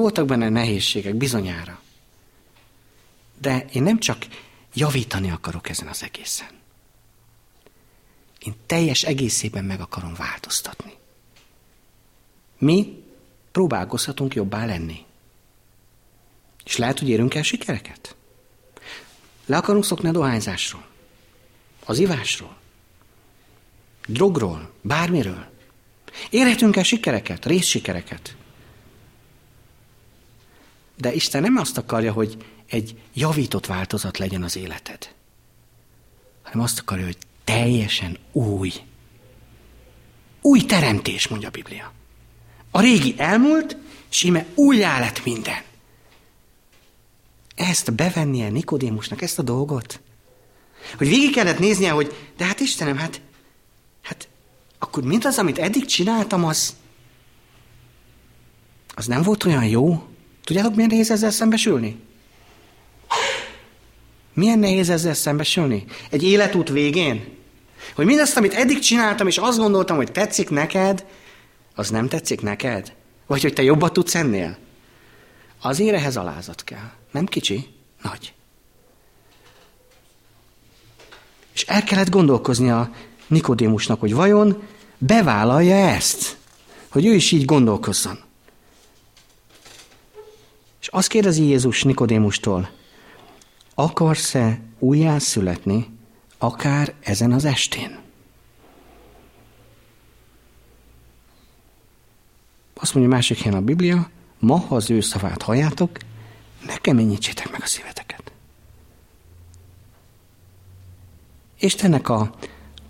Voltak 0.00 0.26
benne 0.26 0.48
nehézségek, 0.48 1.14
bizonyára. 1.14 1.80
De 3.40 3.64
én 3.72 3.82
nem 3.82 3.98
csak 3.98 4.26
javítani 4.74 5.30
akarok 5.30 5.68
ezen 5.68 5.88
az 5.88 6.02
egészen. 6.02 6.48
Én 8.38 8.54
teljes 8.66 9.02
egészében 9.02 9.64
meg 9.64 9.80
akarom 9.80 10.14
változtatni. 10.14 10.92
Mi 12.58 13.02
próbálkozhatunk 13.52 14.34
jobbá 14.34 14.64
lenni. 14.64 15.04
És 16.64 16.76
lehet, 16.76 16.98
hogy 16.98 17.08
érünk 17.08 17.34
el 17.34 17.42
sikereket. 17.42 18.16
Le 19.46 19.56
akarunk 19.56 19.84
szokni 19.84 20.08
a 20.08 20.12
dohányzásról, 20.12 20.86
az 21.84 21.98
ivásról, 21.98 22.56
drogról, 24.06 24.70
bármiről. 24.80 25.50
Érhetünk 26.30 26.76
el 26.76 26.82
sikereket, 26.82 27.46
részsikereket. 27.46 28.34
De 31.00 31.12
Isten 31.12 31.42
nem 31.42 31.56
azt 31.56 31.78
akarja, 31.78 32.12
hogy 32.12 32.36
egy 32.66 33.00
javított 33.14 33.66
változat 33.66 34.18
legyen 34.18 34.42
az 34.42 34.56
életed, 34.56 35.14
hanem 36.42 36.62
azt 36.62 36.78
akarja, 36.78 37.04
hogy 37.04 37.18
teljesen 37.44 38.18
új. 38.32 38.72
Új 40.40 40.60
teremtés, 40.60 41.28
mondja 41.28 41.48
a 41.48 41.50
Biblia. 41.50 41.92
A 42.70 42.80
régi 42.80 43.14
elmúlt, 43.16 43.76
és 44.10 44.22
íme 44.22 44.46
újjá 44.54 44.98
lett 44.98 45.24
minden. 45.24 45.62
Ezt 47.54 47.94
bevennie 47.94 48.48
Nikodémusnak, 48.48 49.22
ezt 49.22 49.38
a 49.38 49.42
dolgot? 49.42 50.00
Hogy 50.96 51.08
végig 51.08 51.34
kellett 51.34 51.58
néznie, 51.58 51.90
hogy 51.90 52.32
de 52.36 52.44
hát 52.44 52.60
Istenem, 52.60 52.96
hát, 52.96 53.20
hát 54.02 54.28
akkor 54.78 55.02
mint 55.02 55.24
az, 55.24 55.38
amit 55.38 55.58
eddig 55.58 55.84
csináltam, 55.84 56.44
az, 56.44 56.76
az 58.94 59.06
nem 59.06 59.22
volt 59.22 59.44
olyan 59.44 59.64
jó? 59.64 60.09
Tudjátok, 60.44 60.74
milyen 60.74 60.90
nehéz 60.90 61.10
ezzel 61.10 61.30
szembesülni? 61.30 61.96
Milyen 64.34 64.58
nehéz 64.58 64.90
ezzel 64.90 65.14
szembesülni? 65.14 65.84
Egy 66.10 66.22
életút 66.22 66.68
végén? 66.68 67.38
Hogy 67.94 68.06
mindazt, 68.06 68.36
amit 68.36 68.54
eddig 68.54 68.78
csináltam, 68.78 69.26
és 69.26 69.38
azt 69.38 69.58
gondoltam, 69.58 69.96
hogy 69.96 70.12
tetszik 70.12 70.50
neked, 70.50 71.06
az 71.74 71.90
nem 71.90 72.08
tetszik 72.08 72.40
neked? 72.40 72.92
Vagy 73.26 73.42
hogy 73.42 73.52
te 73.52 73.62
jobbat 73.62 73.92
tudsz 73.92 74.14
ennél? 74.14 74.58
Azért 75.62 75.94
ehhez 75.94 76.16
alázat 76.16 76.64
kell. 76.64 76.90
Nem 77.10 77.26
kicsi, 77.26 77.68
nagy. 78.02 78.32
És 81.54 81.64
el 81.64 81.84
kellett 81.84 82.10
gondolkozni 82.10 82.70
a 82.70 82.90
Nikodémusnak, 83.26 84.00
hogy 84.00 84.14
vajon 84.14 84.62
bevállalja 84.98 85.76
ezt, 85.76 86.36
hogy 86.88 87.06
ő 87.06 87.14
is 87.14 87.32
így 87.32 87.44
gondolkozzon. 87.44 88.18
És 90.80 90.88
azt 90.88 91.08
kérdezi 91.08 91.44
Jézus 91.44 91.82
Nikodémustól, 91.82 92.70
akarsz-e 93.74 94.60
újjászületni, 94.78 95.86
akár 96.38 96.94
ezen 97.00 97.32
az 97.32 97.44
estén? 97.44 97.98
Azt 102.74 102.94
mondja 102.94 103.12
másik 103.12 103.38
helyen 103.38 103.58
a 103.58 103.64
Biblia, 103.64 104.10
ma, 104.38 104.56
ha 104.56 104.74
az 104.74 104.90
ő 104.90 105.00
szavát 105.00 105.42
halljátok, 105.42 105.98
ne 106.66 106.76
keményítsétek 106.76 107.50
meg 107.50 107.62
a 107.62 107.66
szíveteket. 107.66 108.32
Istennek 111.58 112.08
a, 112.08 112.34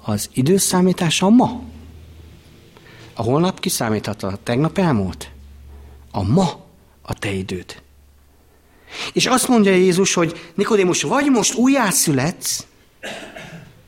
az 0.03 0.31
időszámítása 0.33 1.29
ma. 1.29 1.63
A 3.15 3.23
holnap 3.23 3.61
kiszámíthat 3.61 4.23
a 4.23 4.39
tegnap 4.43 4.79
elmúlt. 4.79 5.31
A 6.11 6.23
ma 6.23 6.60
a 7.11 7.15
te 7.15 7.31
időd. 7.31 7.83
És 9.13 9.27
azt 9.27 9.49
mondja 9.49 9.73
Jézus, 9.73 10.15
hogy 10.15 10.51
Nikodémus, 10.55 11.03
vagy 11.03 11.31
most 11.31 11.55
újjászületsz, 11.55 12.67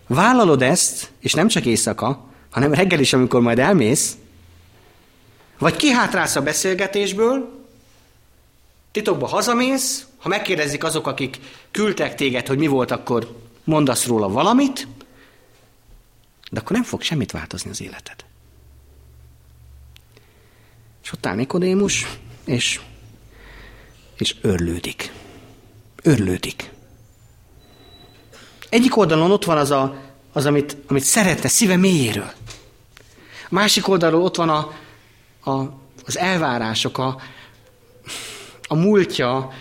vállalod 0.07 0.63
ezt, 0.63 1.11
és 1.21 1.33
nem 1.33 1.49
csak 1.49 1.65
éjszaka, 1.65 2.25
hanem 2.51 2.75
reggel 2.75 3.01
is, 3.01 3.13
amikor 3.13 3.41
majd 3.41 3.59
elmész, 3.59 4.17
Vagy 5.59 5.77
kihátrálsz 5.77 6.37
a 6.37 6.43
beszélgetésből, 6.43 7.67
titokba 8.93 9.27
hazamész, 9.27 10.07
ha 10.19 10.29
megkérdezik 10.29 10.85
azok, 10.85 11.07
akik 11.07 11.39
küldtek 11.71 12.15
téged, 12.15 12.47
hogy 12.47 12.59
mi 12.59 12.67
volt, 12.67 12.91
akkor 12.91 13.37
mondasz 13.65 14.07
róla 14.07 14.29
valamit, 14.29 14.87
de 16.51 16.61
akkor 16.61 16.73
nem 16.73 16.85
fog 16.85 17.03
semmit 17.03 17.31
változni 17.31 17.71
az 17.71 17.81
életed. 17.83 18.25
És 21.03 21.13
ott 21.13 21.27
áll 21.27 21.35
Nikodémus, 21.35 22.07
és, 22.45 22.81
és 24.17 24.35
örlődik. 24.41 25.13
Örlődik. 26.03 26.71
Egyik 28.69 28.97
oldalon 28.97 29.31
ott 29.31 29.45
van 29.45 29.57
az, 29.57 29.71
a, 29.71 29.97
az 30.33 30.47
amit, 30.47 30.77
amit 30.87 31.03
szeretne 31.03 31.49
szíve 31.49 31.77
mélyéről. 31.77 32.33
A 33.45 33.55
másik 33.55 33.89
oldalról 33.89 34.23
ott 34.23 34.37
van 34.37 34.49
a, 34.49 34.73
a, 35.51 35.81
az 36.05 36.19
elvárások, 36.19 36.99
a, 36.99 37.21
a 38.67 38.75
múltja, 38.75 39.53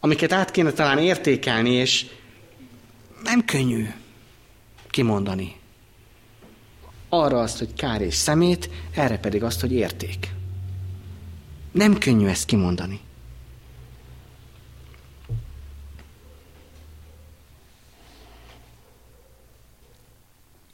amiket 0.00 0.32
át 0.32 0.50
kéne 0.50 0.72
talán 0.72 0.98
értékelni, 0.98 1.70
és 1.70 2.06
nem 3.22 3.44
könnyű 3.44 3.88
kimondani. 4.90 5.56
Arra 7.08 7.40
azt, 7.40 7.58
hogy 7.58 7.74
kár 7.74 8.00
és 8.00 8.14
szemét, 8.14 8.70
erre 8.94 9.18
pedig 9.18 9.42
azt, 9.42 9.60
hogy 9.60 9.72
érték. 9.72 10.30
Nem 11.72 11.98
könnyű 11.98 12.26
ezt 12.26 12.44
kimondani. 12.44 13.00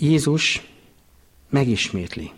Jézus 0.01 0.63
megismétli. 1.49 2.33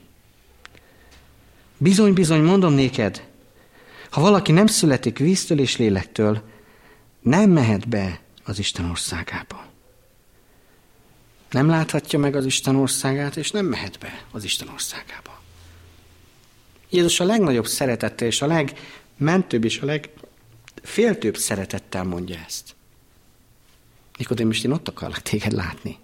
Bizony, 1.79 2.13
bizony, 2.13 2.43
mondom 2.43 2.73
néked, 2.73 3.29
ha 4.11 4.21
valaki 4.21 4.53
nem 4.53 4.67
születik 4.67 5.19
víztől 5.19 5.61
és 5.61 5.77
lélektől, 5.77 6.43
nem 7.21 7.51
mehet 7.51 7.89
be 7.89 8.21
az 8.45 8.59
Isten 8.59 8.91
országába. 8.91 9.67
Nem 11.51 11.69
láthatja 11.69 12.19
meg 12.19 12.37
az 12.37 12.45
Isten 12.45 12.77
országát, 12.77 13.37
és 13.37 13.51
nem 13.51 13.67
mehet 13.67 13.99
be 13.99 14.25
az 14.31 14.45
Isten 14.45 14.69
országába. 14.69 15.41
Jézus 16.91 17.21
a 17.21 17.25
legnagyobb 17.25 17.67
szeretettel 17.67 18.27
és 18.27 18.43
a 18.43 18.47
legmentőbb 18.47 19.65
és 19.65 19.79
a 19.79 19.87
legféltőbb 19.87 21.37
szeretettel 21.37 22.05
mondja 22.05 22.39
ezt. 22.47 22.75
Nikodémus, 24.19 24.65
én 24.65 24.73
ott 24.73 24.89
akarlak 24.89 25.23
téged 25.23 25.53
látni. 25.53 25.99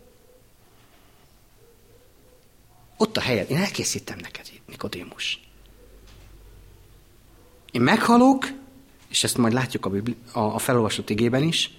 Ott 3.01 3.17
a 3.17 3.21
helyed. 3.21 3.51
Én 3.51 3.57
elkészítem 3.57 4.19
neked, 4.21 4.47
Nikodémus. 4.67 5.41
Én 7.73 7.81
meghalok, 7.81 8.47
és 9.09 9.25
ezt 9.25 9.37
majd 9.37 9.53
látjuk 9.53 9.87
a, 9.87 9.91
Bibli- 9.91 10.17
a, 10.33 10.41
a 10.41 10.59
felolvasott 10.59 11.11
igében 11.11 11.43
is, 11.43 11.71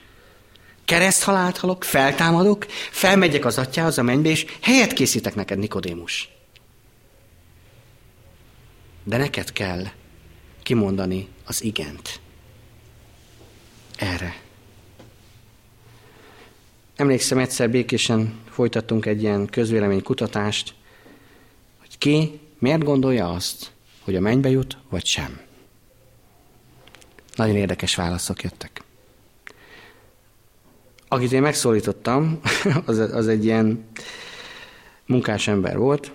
kereszthalált 0.85 1.57
halok, 1.57 1.83
feltámadok, 1.83 2.65
felmegyek 2.91 3.45
az 3.45 3.57
atyához 3.57 3.97
a 3.97 4.03
mennybe, 4.03 4.29
és 4.29 4.45
helyet 4.61 4.93
készítek 4.93 5.35
neked, 5.35 5.57
Nikodémus. 5.57 6.29
De 9.03 9.17
neked 9.17 9.51
kell 9.51 9.83
kimondani 10.63 11.27
az 11.45 11.63
igent. 11.63 12.19
Erre. 13.95 14.41
Emlékszem, 16.95 17.37
egyszer 17.37 17.69
békésen 17.69 18.39
folytattunk 18.49 19.05
egy 19.05 19.21
ilyen 19.21 19.45
közvéleménykutatást, 19.45 20.73
ki 21.99 22.39
miért 22.57 22.83
gondolja 22.83 23.29
azt, 23.29 23.71
hogy 24.01 24.15
a 24.15 24.19
mennybe 24.19 24.49
jut, 24.49 24.77
vagy 24.89 25.05
sem. 25.05 25.41
Nagyon 27.35 27.55
érdekes 27.55 27.95
válaszok 27.95 28.43
jöttek. 28.43 28.83
Akit 31.07 31.31
én 31.31 31.41
megszólítottam, 31.41 32.39
az, 32.85 32.97
az 32.97 33.27
egy 33.27 33.45
ilyen 33.45 33.85
munkás 35.05 35.47
ember 35.47 35.77
volt. 35.77 36.11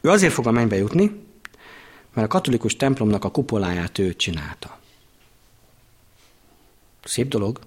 Ő 0.00 0.10
azért 0.10 0.32
fog 0.32 0.46
a 0.46 0.50
mennybe 0.50 0.76
jutni, 0.76 1.26
mert 2.14 2.26
a 2.26 2.30
katolikus 2.30 2.76
templomnak 2.76 3.24
a 3.24 3.30
kupoláját 3.30 3.98
ő 3.98 4.14
csinálta. 4.14 4.78
Szép 7.04 7.28
dolog, 7.28 7.58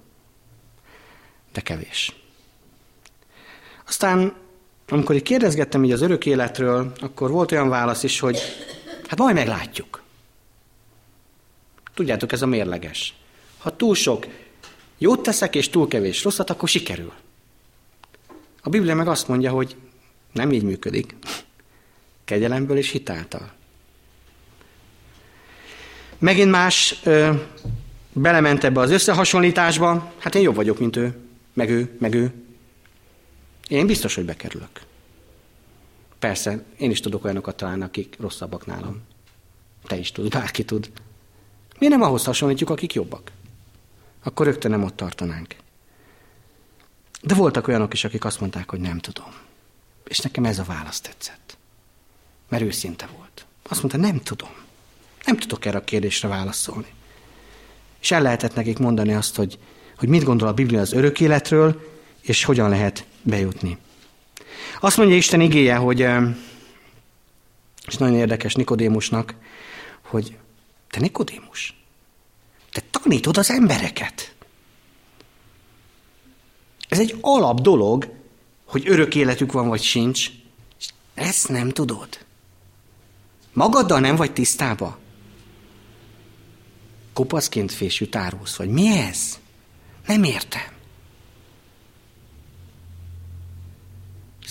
de 1.53 1.61
kevés. 1.61 2.15
Aztán, 3.87 4.35
amikor 4.91 5.15
így 5.15 5.23
kérdezgettem 5.23 5.83
így 5.83 5.91
az 5.91 6.01
örök 6.01 6.25
életről, 6.25 6.91
akkor 6.99 7.31
volt 7.31 7.51
olyan 7.51 7.69
válasz 7.69 8.03
is, 8.03 8.19
hogy 8.19 8.39
hát 9.07 9.19
majd 9.19 9.35
meglátjuk. 9.35 10.01
Tudjátok, 11.93 12.31
ez 12.31 12.41
a 12.41 12.45
mérleges. 12.45 13.13
Ha 13.57 13.75
túl 13.75 13.95
sok 13.95 14.27
jót 14.97 15.21
teszek, 15.21 15.55
és 15.55 15.69
túl 15.69 15.87
kevés 15.87 16.23
rosszat, 16.23 16.49
akkor 16.49 16.69
sikerül. 16.69 17.13
A 18.61 18.69
Biblia 18.69 18.95
meg 18.95 19.07
azt 19.07 19.27
mondja, 19.27 19.51
hogy 19.51 19.75
nem 20.33 20.51
így 20.51 20.63
működik. 20.63 21.15
Kegyelemből 22.25 22.77
és 22.77 22.89
hitáltal. 22.89 23.51
Megint 26.17 26.51
más 26.51 26.99
ö, 27.03 27.33
belement 28.13 28.63
ebbe 28.63 28.79
az 28.79 28.91
összehasonlításba, 28.91 30.13
hát 30.17 30.35
én 30.35 30.41
jobb 30.41 30.55
vagyok, 30.55 30.79
mint 30.79 30.95
ő, 30.95 31.17
meg 31.53 31.69
ő, 31.69 31.95
meg 31.99 32.13
ő. 32.13 32.33
Én 33.71 33.85
biztos, 33.85 34.15
hogy 34.15 34.25
bekerülök. 34.25 34.81
Persze, 36.19 36.63
én 36.77 36.91
is 36.91 36.99
tudok 36.99 37.23
olyanokat 37.23 37.55
találni, 37.55 37.83
akik 37.83 38.15
rosszabbak 38.19 38.65
nálam. 38.65 39.01
Te 39.83 39.97
is 39.97 40.11
tud, 40.11 40.29
bárki 40.29 40.65
tud. 40.65 40.91
Mi 41.79 41.87
nem 41.87 42.01
ahhoz 42.01 42.23
hasonlítjuk, 42.23 42.69
akik 42.69 42.93
jobbak? 42.93 43.31
Akkor 44.23 44.45
rögtön 44.45 44.71
nem 44.71 44.83
ott 44.83 44.95
tartanánk. 44.95 45.55
De 47.21 47.33
voltak 47.33 47.67
olyanok 47.67 47.93
is, 47.93 48.03
akik 48.03 48.25
azt 48.25 48.39
mondták, 48.39 48.69
hogy 48.69 48.79
nem 48.79 48.99
tudom. 48.99 49.33
És 50.07 50.19
nekem 50.19 50.45
ez 50.45 50.59
a 50.59 50.63
válasz 50.63 51.01
tetszett. 51.01 51.57
Mert 52.49 52.63
őszinte 52.63 53.09
volt. 53.17 53.45
Azt 53.63 53.81
mondta, 53.81 53.99
nem 53.99 54.19
tudom. 54.19 54.51
Nem 55.25 55.37
tudok 55.37 55.65
erre 55.65 55.77
a 55.77 55.83
kérdésre 55.83 56.27
válaszolni. 56.27 56.93
És 57.99 58.11
el 58.11 58.21
lehetett 58.21 58.55
nekik 58.55 58.77
mondani 58.77 59.13
azt, 59.13 59.35
hogy, 59.35 59.59
hogy 59.97 60.09
mit 60.09 60.23
gondol 60.23 60.47
a 60.47 60.53
Biblia 60.53 60.79
az 60.79 60.93
örök 60.93 61.19
életről, 61.19 61.89
és 62.21 62.43
hogyan 62.43 62.69
lehet 62.69 63.05
bejutni. 63.23 63.77
Azt 64.79 64.97
mondja 64.97 65.15
Isten 65.15 65.41
igéje, 65.41 65.75
hogy, 65.75 65.99
és 67.87 67.97
nagyon 67.97 68.15
érdekes 68.15 68.53
Nikodémusnak, 68.53 69.35
hogy 70.01 70.37
te 70.89 70.99
Nikodémus, 70.99 71.75
te 72.71 72.81
tanítod 72.91 73.37
az 73.37 73.49
embereket. 73.49 74.35
Ez 76.89 76.99
egy 76.99 77.17
alap 77.21 77.61
dolog, 77.61 78.13
hogy 78.65 78.89
örök 78.89 79.15
életük 79.15 79.51
van 79.51 79.67
vagy 79.67 79.81
sincs, 79.81 80.31
és 80.79 80.87
ezt 81.13 81.47
nem 81.47 81.69
tudod. 81.69 82.07
Magaddal 83.53 83.99
nem 83.99 84.15
vagy 84.15 84.33
tisztába. 84.33 84.99
Kopaszként 87.13 87.71
fésű 87.71 88.05
tárulsz, 88.05 88.55
vagy 88.55 88.69
mi 88.69 88.87
ez? 88.87 89.39
Nem 90.05 90.23
értem. 90.23 90.80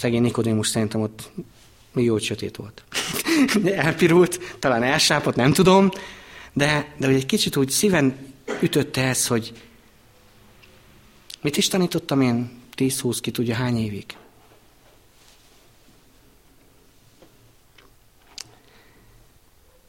Szegény 0.00 0.20
Nikodémus 0.20 0.68
szerintem 0.68 1.00
ott 1.00 1.30
jó, 1.94 2.12
hogy 2.12 2.22
sötét 2.22 2.56
volt. 2.56 2.84
Elpirult, 3.84 4.56
talán 4.58 4.82
elsápott, 4.82 5.34
nem 5.34 5.52
tudom, 5.52 5.90
de, 6.52 6.94
de 6.96 7.06
hogy 7.06 7.14
egy 7.14 7.26
kicsit 7.26 7.56
úgy 7.56 7.70
szíven 7.70 8.16
ütötte 8.60 9.02
ez, 9.02 9.26
hogy 9.26 9.52
mit 11.40 11.56
is 11.56 11.68
tanítottam 11.68 12.20
én 12.20 12.50
10-20 12.76 13.18
ki 13.20 13.30
tudja 13.30 13.54
hány 13.54 13.78
évig? 13.78 14.04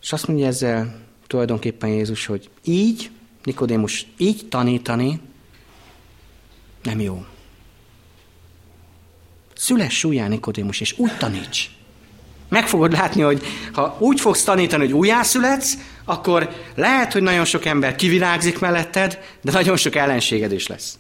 És 0.02 0.12
azt 0.14 0.28
mondja 0.28 0.48
ezzel 0.48 1.06
tulajdonképpen 1.28 1.90
Jézus, 1.90 2.26
hogy 2.26 2.50
így, 2.64 3.12
Nikodémus, 3.44 4.08
így 4.18 4.48
tanítani 4.50 5.20
nem 6.84 7.00
jó. 7.00 7.26
Szüles 9.72 9.98
súlyán, 9.98 10.30
Nikodémus, 10.30 10.82
és 10.82 10.94
úgy 10.98 11.18
taníts. 11.18 11.70
Meg 12.50 12.68
fogod 12.68 12.92
látni, 12.92 13.22
hogy 13.22 13.44
ha 13.74 13.98
úgy 14.00 14.20
fogsz 14.20 14.44
tanítani, 14.44 14.84
hogy 14.84 14.94
újjászületsz, 14.94 15.78
akkor 16.06 16.50
lehet, 16.76 17.14
hogy 17.14 17.22
nagyon 17.22 17.46
sok 17.46 17.66
ember 17.66 17.96
kivirágzik 17.96 18.60
melletted, 18.60 19.20
de 19.42 19.52
nagyon 19.52 19.78
sok 19.78 19.96
ellenséged 19.96 20.52
is 20.52 20.68
lesz. 20.68 21.00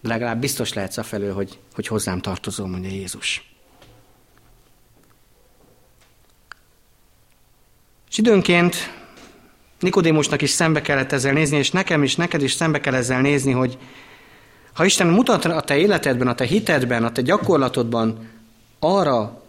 De 0.00 0.08
legalább 0.08 0.40
biztos 0.40 0.72
lehetsz 0.72 0.96
afelől, 0.96 1.34
hogy, 1.34 1.58
hogy 1.74 1.86
hozzám 1.86 2.20
tartozom, 2.20 2.70
mondja 2.70 2.90
Jézus. 2.90 3.50
És 8.10 8.18
időnként 8.18 8.76
Nikodémusnak 9.80 10.42
is 10.42 10.50
szembe 10.50 10.80
kellett 10.80 11.12
ezzel 11.12 11.32
nézni, 11.32 11.56
és 11.56 11.70
nekem 11.70 12.02
is, 12.02 12.16
neked 12.16 12.42
is 12.42 12.52
szembe 12.52 12.80
kell 12.80 12.94
ezzel 12.94 13.20
nézni, 13.20 13.52
hogy 13.52 13.78
ha 14.74 14.84
Isten 14.84 15.06
mutat 15.06 15.44
a 15.44 15.60
te 15.60 15.76
életedben, 15.76 16.28
a 16.28 16.34
te 16.34 16.44
hitedben, 16.44 17.04
a 17.04 17.12
te 17.12 17.22
gyakorlatodban 17.22 18.30
arra 18.78 19.42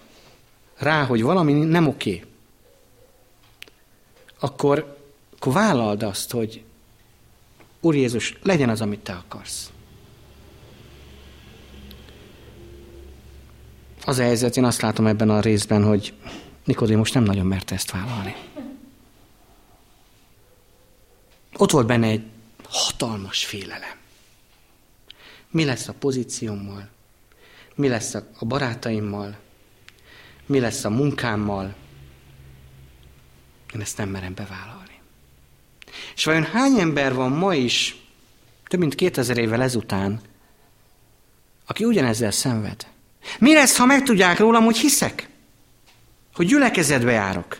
rá, 0.78 1.04
hogy 1.04 1.22
valami 1.22 1.54
nem 1.54 1.88
oké, 1.88 2.24
akkor, 4.40 4.98
akkor 5.36 5.54
vállald 5.54 6.04
azt, 6.04 6.32
hogy 6.32 6.64
Úr 7.80 7.96
Jézus, 7.96 8.38
legyen 8.44 8.70
az, 8.70 8.82
amit 8.82 9.00
te 9.00 9.14
akarsz. 9.14 9.72
Az 14.06 14.20
a 14.20 14.24
helyzet, 14.24 14.58
én 14.58 14.64
azt 14.64 14.82
látom 14.82 15.08
ebben 15.08 15.30
a 15.30 15.40
részben, 15.40 15.84
hogy 15.84 16.14
Nikodémus 16.64 17.12
nem 17.12 17.24
nagyon 17.24 17.46
merte 17.46 17.76
ezt 17.76 17.92
vállalni. 17.92 18.36
Ott 21.58 21.72
volt 21.72 21.88
benne 21.88 22.08
egy 22.08 22.24
hatalmas 22.70 23.46
félelem. 23.46 23.95
Mi 25.56 25.66
lesz 25.66 25.88
a 25.88 25.94
pozíciómmal? 25.94 26.90
Mi 27.76 27.88
lesz 27.88 28.14
a 28.14 28.46
barátaimmal? 28.46 29.38
Mi 30.46 30.60
lesz 30.60 30.84
a 30.84 30.90
munkámmal? 30.90 31.76
Én 33.74 33.82
ezt 33.82 33.98
nem 33.98 34.10
merem 34.10 34.34
bevállalni. 34.34 35.00
És 36.16 36.24
vajon 36.24 36.44
hány 36.44 36.80
ember 36.80 37.14
van 37.14 37.32
ma 37.32 37.54
is, 37.54 37.96
több 38.68 38.80
mint 38.80 38.96
2000 38.96 39.38
évvel 39.38 39.62
ezután, 39.62 40.22
aki 41.66 41.84
ugyanezzel 41.84 42.32
szenved? 42.32 42.88
Mi 43.40 43.54
lesz, 43.54 43.78
ha 43.78 43.86
megtudják 43.86 44.40
rólam, 44.40 44.64
hogy 44.64 44.78
hiszek? 44.78 45.30
Hogy 46.34 46.48
gyülekezetbe 46.48 47.12
járok? 47.12 47.60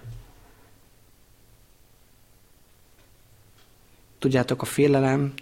Tudjátok, 4.20 4.62
a 4.62 4.66
félelem 4.66 5.34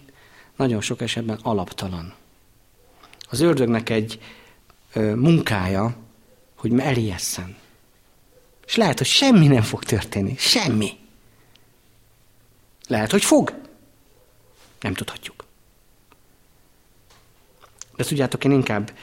nagyon 0.55 0.81
sok 0.81 1.01
esetben 1.01 1.39
alaptalan. 1.41 2.21
Az 3.33 3.39
ördögnek 3.39 3.89
egy 3.89 4.19
munkája, 5.15 5.95
hogy 6.55 6.79
elijesszen. 6.79 7.55
És 8.65 8.75
lehet, 8.75 8.97
hogy 8.97 9.07
semmi 9.07 9.47
nem 9.47 9.61
fog 9.61 9.83
történni. 9.83 10.35
Semmi. 10.37 10.89
Lehet, 12.87 13.11
hogy 13.11 13.23
fog. 13.23 13.53
Nem 14.79 14.93
tudhatjuk. 14.93 15.45
De 17.95 18.03
tudjátok, 18.03 18.43
én 18.43 18.51
inkább 18.51 18.93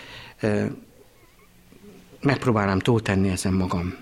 ö, 0.41 0.67
megpróbálnám 2.21 2.79
túltenni 2.79 3.29
ezen 3.29 3.53
magam. 3.53 3.97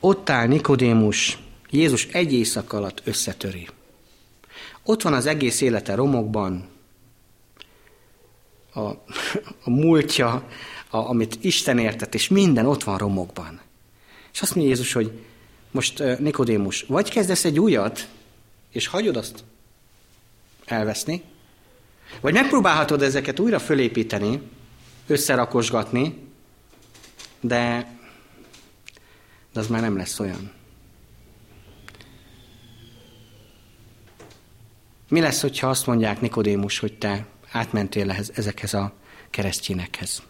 Ott 0.00 0.30
áll 0.30 0.46
Nikodémus, 0.46 1.38
Jézus 1.70 2.06
egy 2.06 2.32
éjszak 2.32 2.72
alatt 2.72 3.02
összetöri. 3.04 3.68
Ott 4.82 5.02
van 5.02 5.12
az 5.12 5.26
egész 5.26 5.60
élete 5.60 5.94
romokban, 5.94 6.74
a, 8.76 9.04
a 9.64 9.70
múltja, 9.70 10.48
a, 10.90 10.96
amit 10.96 11.38
Isten 11.40 11.78
értett, 11.78 12.14
és 12.14 12.28
minden 12.28 12.66
ott 12.66 12.84
van 12.84 12.98
romokban. 12.98 13.60
És 14.32 14.42
azt 14.42 14.54
mondja 14.54 14.72
Jézus, 14.72 14.92
hogy 14.92 15.12
most 15.70 16.18
Nikodémus, 16.18 16.82
vagy 16.82 17.10
kezdesz 17.10 17.44
egy 17.44 17.60
újat, 17.60 18.08
és 18.72 18.86
hagyod 18.86 19.16
azt 19.16 19.44
elveszni, 20.64 21.22
vagy 22.20 22.32
megpróbálhatod 22.32 23.02
ezeket 23.02 23.38
újra 23.38 23.58
fölépíteni, 23.58 24.40
összerakosgatni, 25.06 26.18
de, 27.40 27.94
de 29.52 29.60
az 29.60 29.66
már 29.66 29.80
nem 29.80 29.96
lesz 29.96 30.18
olyan. 30.18 30.52
Mi 35.08 35.20
lesz, 35.20 35.40
hogyha 35.40 35.68
azt 35.68 35.86
mondják 35.86 36.20
Nikodémus, 36.20 36.78
hogy 36.78 36.98
te 36.98 37.26
átmentél 37.56 38.06
lehez, 38.06 38.30
ezekhez 38.34 38.74
a 38.74 38.92
keresztényekhez? 39.30 40.22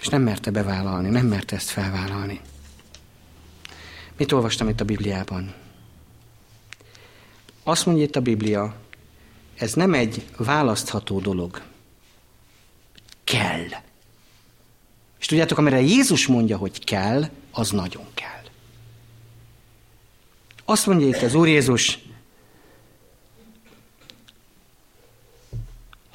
És 0.00 0.06
nem 0.08 0.22
merte 0.22 0.50
bevállalni, 0.50 1.08
nem 1.08 1.26
merte 1.26 1.56
ezt 1.56 1.68
felvállalni. 1.68 2.40
Mit 4.16 4.32
olvastam 4.32 4.68
itt 4.68 4.80
a 4.80 4.84
Bibliában? 4.84 5.54
Azt 7.62 7.86
mondja 7.86 8.04
itt 8.04 8.16
a 8.16 8.20
Biblia, 8.20 8.76
ez 9.54 9.72
nem 9.72 9.94
egy 9.94 10.26
választható 10.36 11.20
dolog. 11.20 11.62
Kell. 13.24 13.66
És 15.18 15.26
tudjátok, 15.26 15.58
amire 15.58 15.80
Jézus 15.80 16.26
mondja, 16.26 16.56
hogy 16.56 16.84
kell, 16.84 17.30
az 17.50 17.70
nagyon 17.70 18.06
kell. 18.14 18.42
Azt 20.64 20.86
mondja 20.86 21.06
itt 21.06 21.22
az 21.22 21.34
Úr 21.34 21.48
Jézus, 21.48 21.98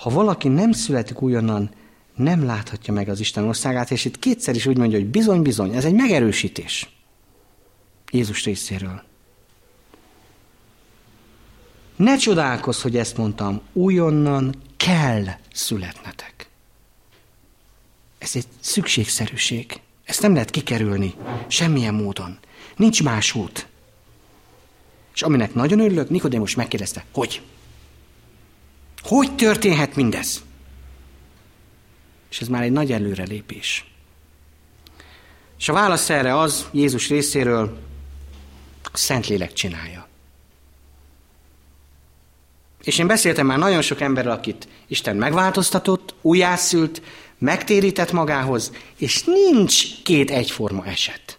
ha 0.04 0.10
valaki 0.10 0.48
nem 0.48 0.72
születik 0.72 1.22
újonnan, 1.22 1.70
nem 2.16 2.46
láthatja 2.46 2.94
meg 2.94 3.10
az 3.10 3.20
Isten 3.20 3.44
országát, 3.44 3.92
és 3.92 4.06
itt 4.06 4.20
kétszer 4.20 4.56
is 4.56 4.66
úgy 4.66 4.78
mondja, 4.78 4.98
hogy 4.98 5.08
bizony, 5.08 5.42
bizony, 5.42 5.76
ez 5.76 5.86
egy 5.86 5.94
megerősítés 5.94 6.90
Jézus 8.12 8.44
részéről. 8.44 9.04
Ne 11.96 12.18
csodálkozz, 12.18 12.82
hogy 12.82 12.98
ezt 12.98 13.18
mondtam, 13.18 13.62
újonnan 13.74 14.56
kell 14.78 15.26
születnetek. 15.54 16.50
Ez 18.18 18.32
egy 18.34 18.46
szükségszerűség. 18.60 19.80
Ezt 20.04 20.22
nem 20.22 20.34
lehet 20.34 20.50
kikerülni 20.50 21.14
semmilyen 21.48 21.94
módon. 21.94 22.38
Nincs 22.76 23.04
más 23.04 23.36
út. 23.36 23.68
És 25.14 25.22
aminek 25.22 25.54
nagyon 25.54 25.80
örülök, 25.80 26.10
Nikodémus 26.10 26.56
megkérdezte, 26.56 27.06
hogy? 27.12 27.42
Hogy 29.04 29.36
történhet 29.36 29.96
mindez? 29.96 30.44
És 32.30 32.40
ez 32.40 32.48
már 32.48 32.64
egy 32.64 32.72
nagy 32.72 32.92
előrelépés. 32.92 33.86
És 35.58 35.70
a 35.70 35.74
válasz 35.74 36.10
erre 36.10 36.38
az, 36.40 36.68
Jézus 36.72 37.10
részéről, 37.10 37.78
Szentlélek 38.94 39.54
csinálja. 39.54 40.08
És 42.84 42.98
én 42.98 43.08
beszéltem 43.08 43.46
már 43.46 43.58
nagyon 43.58 43.82
sok 43.82 44.02
emberrel, 44.02 44.32
akit 44.32 44.68
Isten 44.88 45.16
megváltoztatott, 45.16 46.14
újjászült, 46.22 47.02
megtérített 47.38 48.12
magához, 48.12 48.72
és 48.98 49.24
nincs 49.24 50.04
két 50.04 50.32
egyforma 50.32 50.86
eset. 50.86 51.33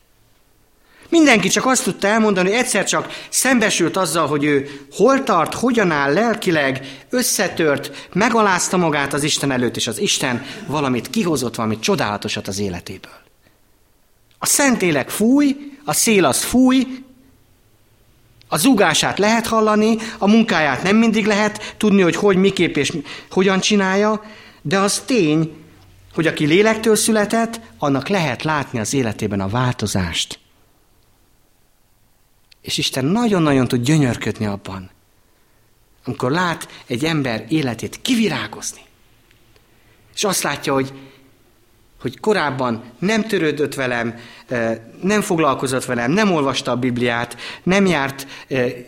Mindenki 1.09 1.48
csak 1.48 1.66
azt 1.66 1.84
tudta 1.84 2.07
elmondani, 2.07 2.48
hogy 2.48 2.59
egyszer 2.59 2.84
csak 2.84 3.12
szembesült 3.28 3.96
azzal, 3.96 4.26
hogy 4.26 4.44
ő 4.44 4.86
hol 4.92 5.22
tart, 5.22 5.55
hogyan 5.55 5.90
áll 5.90 6.12
lelkileg, 6.12 7.05
összetört, 7.11 8.09
megalázta 8.12 8.76
magát 8.76 9.12
az 9.12 9.22
Isten 9.22 9.50
előtt, 9.50 9.76
és 9.76 9.86
az 9.86 9.98
Isten 9.98 10.44
valamit 10.66 11.11
kihozott, 11.11 11.55
valamit 11.55 11.80
csodálatosat 11.80 12.48
az 12.48 12.59
életéből. 12.59 13.22
A 14.38 14.46
Szentlélek 14.46 15.11
fúj, 15.11 15.57
a 15.84 15.92
szél 15.92 16.24
az 16.24 16.42
fúj, 16.42 16.86
a 18.48 18.57
zúgását 18.57 19.18
lehet 19.18 19.46
hallani, 19.46 19.96
a 20.18 20.28
munkáját 20.28 20.82
nem 20.82 20.96
mindig 20.96 21.26
lehet 21.26 21.74
tudni, 21.76 22.02
hogy 22.02 22.16
hogy, 22.16 22.36
miképp 22.36 22.76
és 22.76 22.92
hogyan 23.30 23.61
csinálja, 23.61 24.22
de 24.62 24.78
az 24.78 25.02
tény, 25.07 25.57
hogy 26.14 26.26
aki 26.26 26.46
lélektől 26.46 26.96
született, 26.96 27.61
annak 27.78 28.09
lehet 28.09 28.42
látni 28.42 28.78
az 28.78 28.94
életében 28.94 29.40
a 29.40 29.48
változást. 29.48 30.38
És 32.65 32.79
Isten 32.79 33.05
nagyon-nagyon 33.05 33.69
tud 33.69 33.83
gyönyörködni 33.83 34.47
abban, 34.47 34.91
amikor 36.05 36.31
lát 36.31 36.69
egy 36.87 37.05
ember 37.05 37.47
életét 37.49 38.03
kivirágozni. 38.03 38.81
És 40.15 40.25
azt 40.25 40.43
látja, 40.43 40.73
hogy 40.73 40.93
hogy 42.05 42.20
korábban 42.20 42.82
nem 42.98 43.22
törődött 43.22 43.74
velem, 43.74 44.14
nem 45.02 45.20
foglalkozott 45.20 45.84
velem, 45.84 46.11
nem 46.11 46.32
olvasta 46.32 46.70
a 46.70 46.76
Bibliát, 46.76 47.36
nem 47.62 47.86
járt 47.86 48.26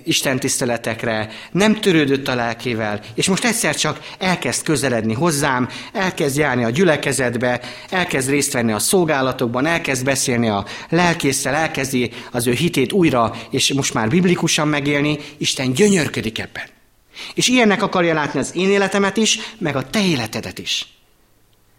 Isten 0.04 0.38
tiszteletekre, 0.38 1.28
nem 1.52 1.80
törődött 1.80 2.28
a 2.28 2.34
lelkével, 2.34 3.00
és 3.14 3.28
most 3.28 3.44
egyszer 3.44 3.74
csak 3.74 4.00
elkezd 4.18 4.62
közeledni 4.64 5.14
hozzám, 5.14 5.68
elkezd 5.92 6.36
járni 6.38 6.64
a 6.64 6.70
gyülekezetbe, 6.70 7.60
elkezd 7.90 8.30
részt 8.30 8.52
venni 8.52 8.72
a 8.72 8.78
szolgálatokban, 8.78 9.66
elkezd 9.66 10.04
beszélni 10.04 10.48
a 10.48 10.64
lelkészsel, 10.88 11.54
elkezdi 11.54 12.10
az 12.32 12.46
ő 12.46 12.52
hitét 12.52 12.92
újra, 12.92 13.34
és 13.50 13.72
most 13.72 13.94
már 13.94 14.08
biblikusan 14.08 14.68
megélni, 14.68 15.18
Isten 15.36 15.72
gyönyörködik 15.72 16.38
ebben. 16.38 16.64
És 17.34 17.48
ilyennek 17.48 17.82
akarja 17.82 18.14
látni 18.14 18.40
az 18.40 18.50
én 18.54 18.68
életemet 18.68 19.16
is, 19.16 19.38
meg 19.58 19.76
a 19.76 19.90
te 19.90 20.04
életedet 20.04 20.58
is. 20.58 20.95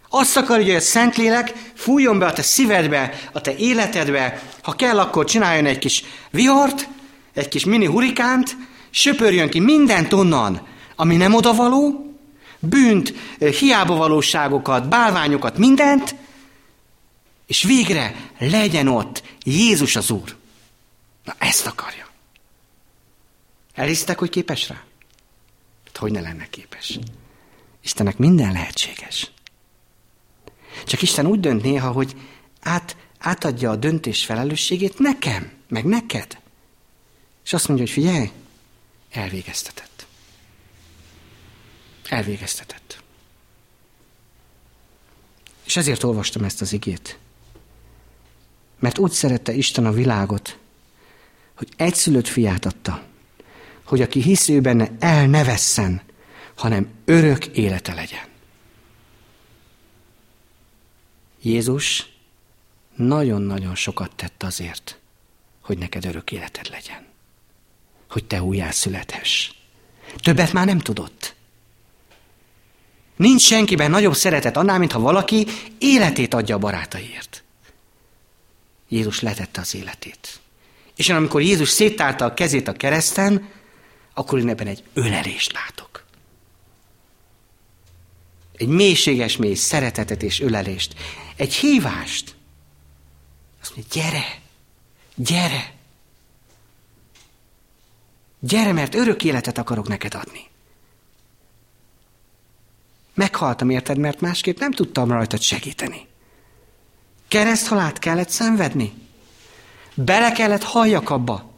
Azt 0.10 0.38
akarja, 0.38 0.66
hogy 0.66 0.76
a 0.76 0.80
Szentlélek 0.80 1.54
fújjon 1.76 2.20
be 2.20 2.26
a 2.26 2.34
te 2.34 2.42
szívedbe, 2.42 3.14
a 3.32 3.42
te 3.42 3.56
életedbe, 3.56 4.44
ha 4.62 4.72
kell, 4.72 5.00
akkor 5.00 5.26
csináljon 5.26 5.66
egy 5.66 5.78
kis 5.78 6.04
vihart, 6.32 6.88
egy 7.34 7.48
kis 7.48 7.66
mini 7.66 7.86
hurikánt, 7.86 8.58
söpörjön 8.90 9.50
ki 9.50 9.60
mindent 9.60 10.14
onnan, 10.14 10.68
ami 10.96 11.16
nem 11.16 11.34
odavaló, 11.34 12.16
bűnt, 12.60 13.14
hiába 13.60 13.96
valóságokat, 13.96 14.90
bálványokat, 14.90 15.58
mindent, 15.58 16.16
és 17.48 17.64
végre 17.64 18.16
legyen 18.40 18.88
ott 18.88 19.24
Jézus 19.44 19.96
az 19.96 20.12
Úr. 20.12 20.36
Na 21.24 21.36
ezt 21.38 21.66
akarja. 21.66 22.08
Elhisztek, 23.74 24.20
hogy 24.20 24.30
képes 24.30 24.70
rá? 24.70 24.76
Hát, 25.86 25.98
hogy 25.98 26.12
ne 26.12 26.22
lenne 26.22 26.48
képes. 26.50 27.00
Istennek 27.84 28.18
minden 28.18 28.52
lehetséges. 28.52 29.32
Csak 30.86 31.02
Isten 31.02 31.26
úgy 31.26 31.40
dönt 31.40 31.64
néha, 31.64 31.92
hogy 31.92 32.16
át, 32.62 32.96
átadja 33.20 33.72
a 33.72 33.76
döntés 33.76 34.26
felelősségét 34.26 35.00
nekem, 35.00 35.52
meg 35.68 35.86
neked. 35.86 36.38
És 37.46 37.54
azt 37.54 37.68
mondja, 37.68 37.86
hogy 37.86 37.94
figyelj, 37.94 38.32
elvégeztetett. 39.12 40.08
Elvégeztetett. 42.10 43.04
És 45.64 45.76
ezért 45.76 46.04
olvastam 46.04 46.44
ezt 46.44 46.62
az 46.62 46.74
igét. 46.74 47.18
Mert 48.80 48.98
úgy 48.98 49.12
szerette 49.12 49.54
Isten 49.54 49.86
a 49.86 49.92
világot, 49.92 50.58
hogy 51.56 51.70
egyszülött 51.76 52.28
fiát 52.28 52.66
adta, 52.66 53.04
hogy 53.84 54.02
aki 54.02 54.22
hisz 54.22 54.50
ő 54.50 54.62
benne, 54.62 54.92
el 55.00 55.28
ne 55.28 55.44
vesszen, 55.44 56.02
hanem 56.56 56.88
örök 57.06 57.46
élete 57.46 57.94
legyen. 57.94 58.37
Jézus 61.42 62.08
nagyon-nagyon 62.96 63.76
sokat 63.76 64.16
tett 64.16 64.44
azért, 64.44 65.00
hogy 65.62 65.78
neked 65.78 66.06
örök 66.06 66.32
életed 66.32 66.70
legyen. 66.70 67.06
Hogy 68.10 68.26
te 68.26 68.42
újjászülethess. 68.42 69.52
Többet 70.16 70.54
már 70.54 70.66
nem 70.66 70.80
tudott. 70.80 71.36
Nincs 73.16 73.42
senkiben 73.42 73.92
nagyobb 73.92 74.16
szeretet 74.16 74.58
annál, 74.58 74.80
mintha 74.80 75.00
valaki 75.00 75.48
életét 75.78 76.34
adja 76.34 76.56
a 76.56 76.60
barátaiért. 76.60 77.44
Jézus 78.88 79.20
letette 79.20 79.62
az 79.62 79.76
életét. 79.76 80.40
És 80.96 81.10
amikor 81.10 81.42
Jézus 81.42 81.70
széttárta 81.70 82.26
a 82.26 82.34
kezét 82.34 82.68
a 82.68 82.74
kereszten, 82.74 83.50
akkor 84.14 84.40
én 84.40 84.50
ebben 84.50 84.68
egy 84.68 84.84
ölelést 84.94 85.54
látok. 85.54 86.04
Egy 88.58 88.68
mélységes 88.68 89.38
mély 89.38 89.54
szeretetet 89.54 90.24
és 90.24 90.40
ölelést. 90.40 90.96
Egy 91.38 91.54
hívást. 91.54 92.36
Azt 93.62 93.76
mondja, 93.76 94.02
gyere, 94.02 94.42
gyere. 95.16 95.74
Gyere, 98.40 98.72
mert 98.72 98.96
örök 98.96 99.24
életet 99.24 99.58
akarok 99.58 99.88
neked 99.88 100.14
adni. 100.14 100.48
Meghaltam, 103.14 103.70
érted, 103.70 103.98
mert 103.98 104.22
másképp 104.22 104.60
nem 104.60 104.72
tudtam 104.72 105.12
rajtad 105.12 105.42
segíteni. 105.42 106.08
Kereszthalált 107.28 108.00
kellett 108.00 108.30
szenvedni. 108.30 108.94
Bele 109.94 110.32
kellett 110.32 110.64
halljak 110.64 111.10
abba. 111.10 111.52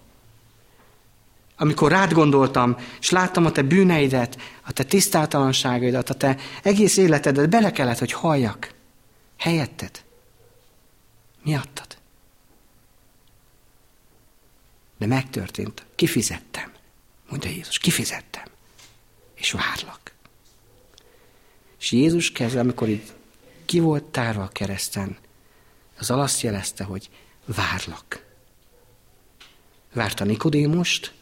Amikor 1.57 1.91
rád 1.91 2.13
gondoltam, 2.13 2.77
és 2.99 3.09
láttam 3.09 3.45
a 3.45 3.51
te 3.51 3.61
bűneidet, 3.61 4.37
a 4.65 4.71
te 4.71 4.83
tisztátalanságaidat, 4.83 6.09
a 6.09 6.13
te 6.13 6.37
egész 6.63 6.97
életedet, 6.97 7.49
bele 7.49 7.71
kellett, 7.71 7.99
hogy 7.99 8.11
halljak. 8.11 8.73
Helyetted. 9.39 10.03
Miattad. 11.43 11.97
De 14.97 15.05
megtörtént. 15.05 15.85
Kifizettem. 15.95 16.73
Mondja 17.29 17.49
Jézus, 17.49 17.77
kifizettem. 17.77 18.43
És 19.33 19.51
várlak. 19.51 20.13
És 21.79 21.91
Jézus 21.91 22.31
kezdve, 22.31 22.59
amikor 22.59 22.89
így 22.89 23.11
ki 23.65 23.79
volt 23.79 24.03
tárva 24.03 24.43
a 24.43 24.47
kereszten, 24.47 25.17
az 25.97 26.09
azt 26.09 26.41
jelezte, 26.41 26.83
hogy 26.83 27.09
várlak. 27.45 28.25
Várta 29.93 30.23
Nikodémust, 30.23 31.13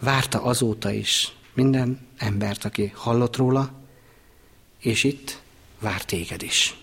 várta 0.00 0.42
azóta 0.42 0.90
is 0.90 1.36
minden 1.54 2.08
embert, 2.16 2.64
aki 2.64 2.92
hallott 2.94 3.36
róla, 3.36 3.72
és 4.78 5.04
itt 5.04 5.42
vár 5.82 6.04
téged 6.04 6.42
is. 6.42 6.76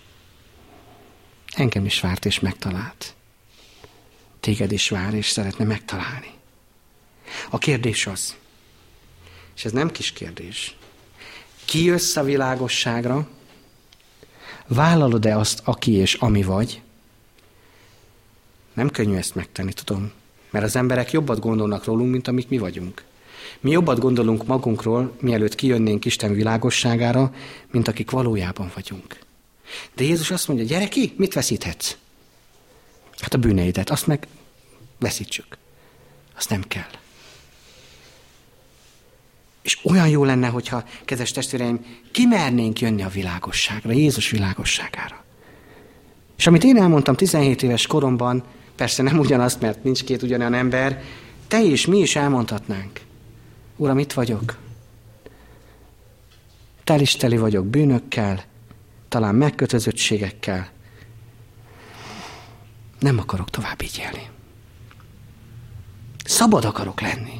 Engem 1.56 1.86
is 1.86 2.00
várt 2.00 2.26
és 2.26 2.40
megtalált. 2.40 3.16
Téged 4.40 4.72
is 4.72 4.90
vár 4.90 5.14
és 5.14 5.30
szeretne 5.30 5.66
megtalálni. 5.66 6.32
A 7.50 7.58
kérdés 7.58 8.08
az, 8.08 8.36
és 9.56 9.66
ez 9.66 9.72
nem 9.72 9.92
kis 9.92 10.12
kérdés, 10.12 10.76
ki 11.66 11.84
jössz 11.84 12.16
a 12.16 12.24
világosságra, 12.24 13.28
vállalod-e 14.68 15.38
azt, 15.38 15.62
aki 15.64 15.92
és 15.92 16.14
ami 16.14 16.44
vagy? 16.44 16.82
Nem 18.74 18.90
könnyű 18.90 19.16
ezt 19.16 19.36
megtenni, 19.36 19.74
tudom, 19.74 20.12
mert 20.50 20.66
az 20.66 20.76
emberek 20.76 21.12
jobbat 21.12 21.40
gondolnak 21.40 21.84
rólunk, 21.84 22.12
mint 22.12 22.28
amik 22.28 22.50
mi 22.50 22.58
vagyunk. 22.58 23.04
Mi 23.60 23.72
jobbat 23.72 24.00
gondolunk 24.00 24.46
magunkról, 24.46 25.16
mielőtt 25.22 25.56
kijönnénk 25.56 26.06
Isten 26.06 26.34
világosságára, 26.34 27.34
mint 27.72 27.88
akik 27.88 28.12
valójában 28.12 28.72
vagyunk. 28.74 29.20
De 29.96 30.04
Jézus 30.04 30.32
azt 30.32 30.48
mondja, 30.48 30.66
gyere 30.66 30.88
ki, 30.88 31.14
mit 31.18 31.34
veszíthetsz? 31.34 31.96
Hát 33.20 33.34
a 33.34 33.38
bűneidet, 33.38 33.90
azt 33.90 34.08
meg 34.08 34.28
veszítsük. 35.00 35.58
Azt 36.36 36.50
nem 36.50 36.62
kell. 36.62 36.90
És 39.62 39.80
olyan 39.84 40.08
jó 40.08 40.24
lenne, 40.24 40.48
hogyha, 40.48 40.84
kedves 41.06 41.32
testvéreim, 41.32 41.86
kimernénk 42.12 42.80
jönni 42.80 43.04
a 43.04 43.08
világosságra, 43.08 43.92
Jézus 43.92 44.30
világosságára. 44.30 45.24
És 46.38 46.48
amit 46.48 46.64
én 46.64 46.78
elmondtam 46.78 47.16
17 47.16 47.64
éves 47.64 47.88
koromban, 47.88 48.44
persze 48.76 49.04
nem 49.04 49.20
ugyanazt, 49.20 49.62
mert 49.62 49.84
nincs 49.84 50.04
két 50.04 50.22
ugyanolyan 50.22 50.54
ember, 50.54 51.04
te 51.48 51.64
és 51.64 51.86
mi 51.86 51.98
is 51.98 52.16
elmondhatnánk. 52.16 53.00
Uram, 53.80 54.00
itt 54.00 54.14
vagyok. 54.14 54.58
Tel 56.84 57.38
vagyok 57.38 57.66
bűnökkel, 57.66 58.44
talán 59.08 59.36
megkötözöttségekkel. 59.36 60.70
Nem 63.00 63.20
akarok 63.20 63.50
tovább 63.50 63.82
így 63.82 63.98
élni. 64.00 64.30
Szabad 66.24 66.66
akarok 66.66 67.02
lenni. 67.02 67.40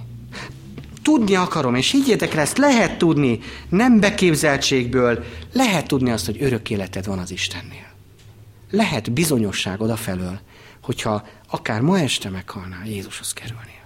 Tudni 1.02 1.36
akarom, 1.36 1.76
és 1.76 1.92
higgyétek 1.92 2.34
el, 2.34 2.40
ezt 2.40 2.58
lehet 2.58 2.98
tudni, 2.98 3.40
nem 3.70 4.00
beképzeltségből, 4.00 5.24
lehet 5.54 5.88
tudni 5.88 6.12
azt, 6.12 6.26
hogy 6.26 6.44
örök 6.44 6.70
életed 6.70 7.06
van 7.06 7.20
az 7.20 7.32
Istennél. 7.32 7.92
Lehet 8.72 9.12
bizonyosság 9.12 9.82
odafelől, 9.82 10.40
hogyha 10.82 11.28
akár 11.50 11.82
ma 11.82 12.00
este 12.00 12.30
meghalnál, 12.30 12.86
Jézushoz 12.86 13.34
kerülnél. 13.34 13.79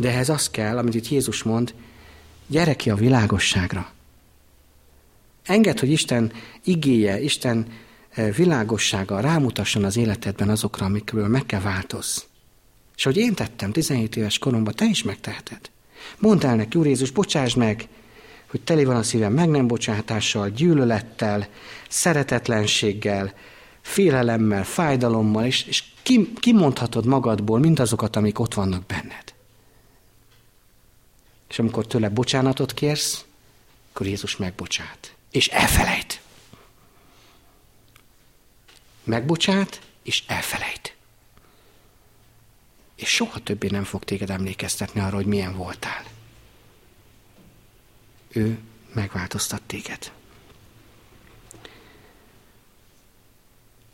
De 0.00 0.08
ehhez 0.08 0.28
az 0.28 0.50
kell, 0.50 0.78
amit 0.78 0.94
itt 0.94 1.08
Jézus 1.08 1.42
mond, 1.42 1.74
gyere 2.46 2.74
ki 2.74 2.90
a 2.90 2.94
világosságra. 2.94 3.92
Engedd, 5.44 5.80
hogy 5.80 5.90
Isten 5.90 6.32
igéje, 6.64 7.20
Isten 7.20 7.66
eh, 8.10 8.34
világossága 8.34 9.20
rámutasson 9.20 9.84
az 9.84 9.96
életedben 9.96 10.48
azokra, 10.48 10.86
amikről 10.86 11.28
meg 11.28 11.46
kell 11.46 11.60
változz. 11.60 12.18
És 12.96 13.06
ahogy 13.06 13.18
én 13.18 13.34
tettem 13.34 13.72
17 13.72 14.16
éves 14.16 14.38
koromban, 14.38 14.74
te 14.74 14.84
is 14.84 15.02
megteheted. 15.02 15.60
Mondd 16.18 16.46
el 16.46 16.56
neki, 16.56 16.78
Úr 16.78 16.86
Jézus, 16.86 17.10
bocsáss 17.10 17.54
meg, 17.54 17.88
hogy 18.50 18.60
teli 18.60 18.84
van 18.84 18.96
a 18.96 19.02
szívem 19.02 19.32
meg 19.32 19.48
nem 19.48 19.66
bocsátással, 19.66 20.48
gyűlölettel, 20.48 21.48
szeretetlenséggel, 21.88 23.34
félelemmel, 23.80 24.64
fájdalommal, 24.64 25.44
és, 25.44 25.64
és 25.66 25.84
kimondhatod 26.40 27.06
magadból 27.06 27.58
mindazokat, 27.58 28.16
amik 28.16 28.38
ott 28.38 28.54
vannak 28.54 28.86
benned. 28.86 29.29
És 31.50 31.58
amikor 31.58 31.86
tőle 31.86 32.08
bocsánatot 32.08 32.74
kérsz, 32.74 33.24
akkor 33.92 34.06
Jézus 34.06 34.36
megbocsát. 34.36 35.14
És 35.30 35.48
elfelejt. 35.48 36.20
Megbocsát, 39.04 39.80
és 40.02 40.24
elfelejt. 40.26 40.94
És 42.94 43.08
soha 43.08 43.38
többé 43.38 43.68
nem 43.68 43.84
fog 43.84 44.04
téged 44.04 44.30
emlékeztetni 44.30 45.00
arra, 45.00 45.14
hogy 45.16 45.26
milyen 45.26 45.56
voltál. 45.56 46.04
Ő 48.28 48.58
megváltoztat 48.92 49.62
téged. 49.62 50.12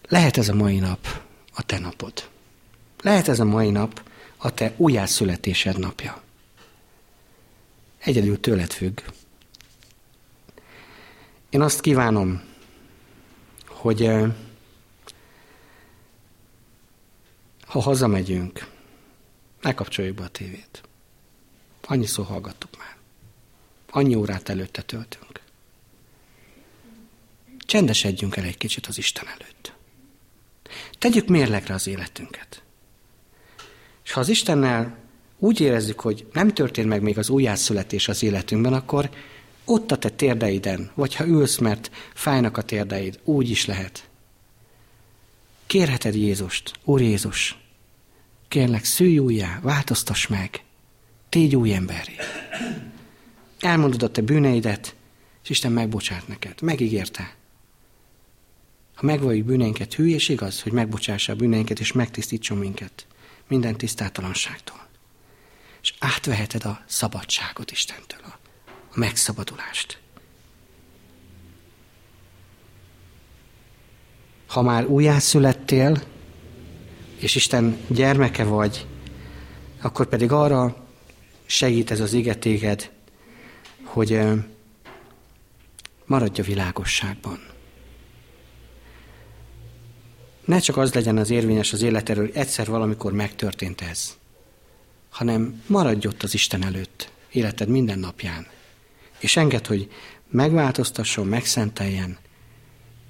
Lehet 0.08 0.36
ez 0.36 0.48
a 0.48 0.54
mai 0.54 0.78
nap 0.78 1.22
a 1.54 1.62
te 1.62 1.78
napod. 1.78 2.28
Lehet 3.02 3.28
ez 3.28 3.40
a 3.40 3.44
mai 3.44 3.70
nap 3.70 4.02
a 4.36 4.54
te 4.54 4.74
újjászületésed 4.76 5.78
napja 5.78 6.24
egyedül 8.06 8.40
tőled 8.40 8.72
függ. 8.72 9.00
Én 11.50 11.60
azt 11.60 11.80
kívánom, 11.80 12.42
hogy 13.66 14.02
eh, 14.02 14.32
ha 17.66 17.80
hazamegyünk, 17.80 18.70
ne 19.60 19.74
kapcsoljuk 19.74 20.16
be 20.16 20.22
a 20.22 20.28
tévét. 20.28 20.82
Annyi 21.86 22.06
szó 22.06 22.22
hallgattuk 22.22 22.78
már. 22.78 22.96
Annyi 23.90 24.14
órát 24.14 24.48
előtte 24.48 24.82
töltünk. 24.82 25.40
Csendesedjünk 27.58 28.36
el 28.36 28.44
egy 28.44 28.56
kicsit 28.56 28.86
az 28.86 28.98
Isten 28.98 29.26
előtt. 29.26 29.72
Tegyük 30.98 31.28
mérlegre 31.28 31.74
az 31.74 31.86
életünket. 31.86 32.62
És 34.04 34.12
ha 34.12 34.20
az 34.20 34.28
Istennel 34.28 35.05
úgy 35.38 35.60
érezzük, 35.60 36.00
hogy 36.00 36.26
nem 36.32 36.48
történt 36.48 36.88
meg 36.88 37.02
még 37.02 37.18
az 37.18 37.28
újjászületés 37.28 38.08
az 38.08 38.22
életünkben, 38.22 38.72
akkor 38.72 39.10
ott 39.64 39.92
a 39.92 39.98
te 39.98 40.08
térdeiden, 40.08 40.90
vagy 40.94 41.14
ha 41.14 41.26
ülsz, 41.26 41.58
mert 41.58 41.90
fájnak 42.14 42.56
a 42.56 42.62
térdeid, 42.62 43.20
úgy 43.24 43.50
is 43.50 43.66
lehet. 43.66 44.08
Kérheted 45.66 46.14
Jézust, 46.14 46.72
Úr 46.84 47.00
Jézus, 47.00 47.58
kérlek, 48.48 48.84
szülj 48.84 49.18
újjá, 49.18 49.60
változtass 49.62 50.26
meg, 50.26 50.62
tégy 51.28 51.56
új 51.56 51.74
emberi. 51.74 52.12
Elmondod 53.60 54.02
a 54.02 54.10
te 54.10 54.20
bűneidet, 54.20 54.94
és 55.42 55.50
Isten 55.50 55.72
megbocsát 55.72 56.28
neked. 56.28 56.60
Megígérte. 56.62 57.34
Ha 58.94 59.06
megvalljuk 59.06 59.46
bűneinket, 59.46 59.94
hű 59.94 60.08
és 60.08 60.28
igaz, 60.28 60.62
hogy 60.62 60.72
megbocsássa 60.72 61.32
a 61.32 61.36
bűneinket, 61.36 61.80
és 61.80 61.92
megtisztítson 61.92 62.58
minket 62.58 63.06
minden 63.48 63.76
tisztátalanságtól. 63.76 64.85
És 65.86 65.94
átveheted 65.98 66.64
a 66.64 66.80
szabadságot 66.86 67.70
Istentől, 67.70 68.20
a, 68.22 68.38
a 68.66 68.98
megszabadulást. 68.98 69.98
Ha 74.46 74.62
már 74.62 74.86
újjászülettél, 74.86 76.02
és 77.16 77.34
Isten 77.34 77.78
gyermeke 77.88 78.44
vagy, 78.44 78.86
akkor 79.80 80.06
pedig 80.06 80.32
arra 80.32 80.86
segít 81.44 81.90
ez 81.90 82.00
az 82.00 82.12
igetéged, 82.12 82.90
hogy 83.84 84.20
maradj 86.04 86.40
a 86.40 86.44
világosságban. 86.44 87.46
Ne 90.44 90.58
csak 90.58 90.76
az 90.76 90.94
legyen 90.94 91.16
az 91.16 91.30
érvényes 91.30 91.72
az 91.72 91.82
életéről, 91.82 92.24
hogy 92.24 92.36
egyszer 92.36 92.66
valamikor 92.66 93.12
megtörtént 93.12 93.80
ez, 93.80 94.16
hanem 95.16 95.62
maradj 95.66 96.06
ott 96.06 96.22
az 96.22 96.34
Isten 96.34 96.64
előtt, 96.64 97.10
életed 97.30 97.68
minden 97.68 97.98
napján. 97.98 98.46
És 99.18 99.36
enged, 99.36 99.66
hogy 99.66 99.90
megváltoztasson, 100.30 101.26
megszenteljen, 101.26 102.18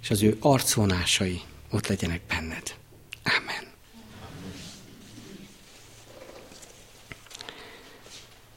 és 0.03 0.11
az 0.11 0.23
ő 0.23 0.37
arcvonásai 0.41 1.41
ott 1.71 1.87
legyenek 1.87 2.21
benned. 2.29 2.75
Amen. 3.25 3.73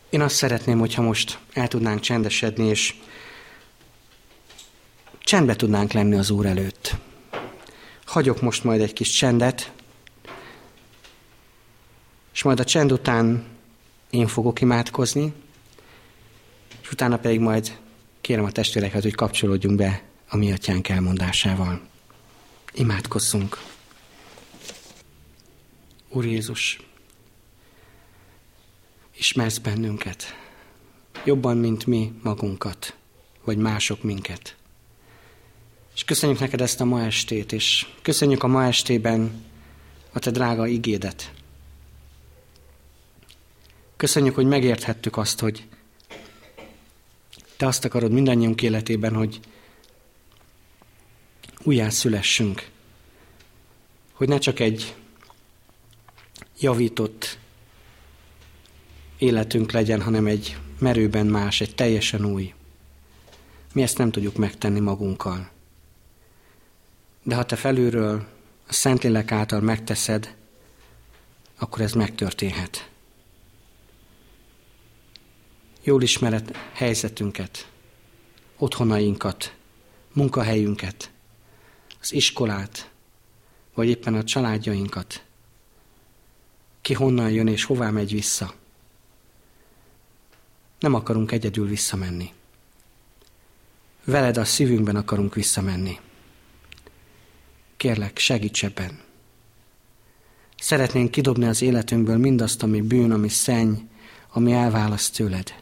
Én 0.09 0.21
azt 0.21 0.35
szeretném, 0.35 0.79
hogyha 0.79 1.01
most 1.01 1.39
el 1.53 1.67
tudnánk 1.67 1.99
csendesedni, 1.99 2.65
és 2.67 2.95
csendbe 5.19 5.55
tudnánk 5.55 5.91
lenni 5.91 6.15
az 6.15 6.29
Úr 6.29 6.45
előtt. 6.45 6.95
Hagyok 8.05 8.41
most 8.41 8.63
majd 8.63 8.81
egy 8.81 8.93
kis 8.93 9.09
csendet, 9.09 9.71
és 12.39 12.45
majd 12.45 12.59
a 12.59 12.63
csend 12.63 12.91
után 12.91 13.45
én 14.09 14.27
fogok 14.27 14.61
imádkozni, 14.61 15.33
és 16.81 16.91
utána 16.91 17.17
pedig 17.17 17.39
majd 17.39 17.77
kérem 18.21 18.43
a 18.43 18.51
testvéreket, 18.51 19.01
hogy 19.01 19.15
kapcsolódjunk 19.15 19.77
be 19.77 20.03
a 20.29 20.37
mi 20.37 20.51
atyánk 20.51 20.89
elmondásával. 20.89 21.81
Imádkozzunk. 22.73 23.63
Úr 26.09 26.25
Jézus, 26.25 26.79
ismersz 29.17 29.57
bennünket, 29.57 30.23
jobban, 31.25 31.57
mint 31.57 31.85
mi 31.85 32.13
magunkat, 32.23 32.95
vagy 33.43 33.57
mások 33.57 34.03
minket. 34.03 34.55
És 35.95 36.03
köszönjük 36.03 36.39
neked 36.39 36.61
ezt 36.61 36.81
a 36.81 36.85
ma 36.85 37.03
estét, 37.03 37.51
és 37.51 37.87
köszönjük 38.01 38.43
a 38.43 38.47
ma 38.47 38.65
estében 38.65 39.45
a 40.13 40.19
te 40.19 40.31
drága 40.31 40.67
igédet. 40.67 41.37
Köszönjük, 43.99 44.35
hogy 44.35 44.45
megérthettük 44.45 45.17
azt, 45.17 45.39
hogy 45.39 45.67
te 47.57 47.67
azt 47.67 47.85
akarod 47.85 48.11
mindannyiunk 48.11 48.61
életében, 48.61 49.15
hogy 49.15 49.39
újjászülessünk, 51.63 52.69
hogy 54.13 54.27
ne 54.27 54.37
csak 54.37 54.59
egy 54.59 54.95
javított 56.59 57.37
életünk 59.17 59.71
legyen, 59.71 60.01
hanem 60.01 60.25
egy 60.25 60.57
merőben 60.77 61.25
más, 61.25 61.61
egy 61.61 61.75
teljesen 61.75 62.25
új. 62.25 62.53
Mi 63.73 63.81
ezt 63.81 63.97
nem 63.97 64.11
tudjuk 64.11 64.35
megtenni 64.35 64.79
magunkkal. 64.79 65.49
De 67.23 67.35
ha 67.35 67.45
te 67.45 67.55
felülről 67.55 68.27
a 68.67 68.73
Szentlélek 68.73 69.31
által 69.31 69.59
megteszed, 69.61 70.35
akkor 71.57 71.81
ez 71.81 71.93
megtörténhet. 71.93 72.89
Jól 75.83 76.01
ismered 76.01 76.55
helyzetünket, 76.73 77.71
otthonainkat, 78.57 79.55
munkahelyünket, 80.13 81.11
az 82.01 82.13
iskolát, 82.13 82.89
vagy 83.73 83.87
éppen 83.87 84.13
a 84.13 84.23
családjainkat. 84.23 85.23
Ki 86.81 86.93
honnan 86.93 87.31
jön 87.31 87.47
és 87.47 87.63
hová 87.63 87.89
megy 87.89 88.11
vissza. 88.11 88.53
Nem 90.79 90.93
akarunk 90.93 91.31
egyedül 91.31 91.67
visszamenni. 91.67 92.33
Veled 94.03 94.37
a 94.37 94.45
szívünkben 94.45 94.95
akarunk 94.95 95.35
visszamenni. 95.35 95.99
Kérlek, 97.77 98.17
segíts 98.17 98.63
ebben. 98.63 98.99
Szeretnénk 100.57 101.11
kidobni 101.11 101.45
az 101.45 101.61
életünkből 101.61 102.17
mindazt, 102.17 102.63
ami 102.63 102.81
bűn, 102.81 103.11
ami 103.11 103.29
szenny, 103.29 103.73
ami 104.31 104.51
elválaszt 104.51 105.15
tőled. 105.15 105.53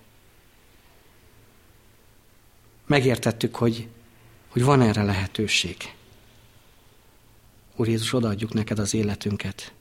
Megértettük, 2.88 3.55
hogy, 3.55 3.88
hogy 4.47 4.63
van 4.63 4.81
erre 4.81 5.03
lehetőség. 5.03 5.77
Úr 7.75 7.88
Jézus, 7.88 8.13
odaadjuk 8.13 8.53
neked 8.53 8.79
az 8.79 8.93
életünket. 8.93 9.73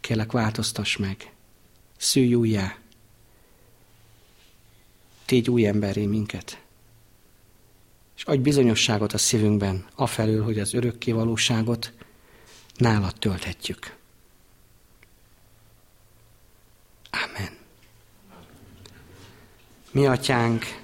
Kérlek, 0.00 0.32
változtass 0.32 0.96
meg. 0.96 1.32
Szülj 1.96 2.34
újjá. 2.34 2.78
Tégy 5.24 5.50
új 5.50 5.66
emberré 5.66 6.06
minket. 6.06 6.62
És 8.16 8.24
adj 8.24 8.40
bizonyosságot 8.40 9.12
a 9.12 9.18
szívünkben, 9.18 9.86
afelől, 9.94 10.44
hogy 10.44 10.58
az 10.58 10.74
örökké 10.74 11.12
valóságot 11.12 11.92
nálad 12.76 13.14
tölthetjük. 13.18 13.96
Amen. 17.10 17.56
Mi 19.90 20.06
atyánk, 20.06 20.83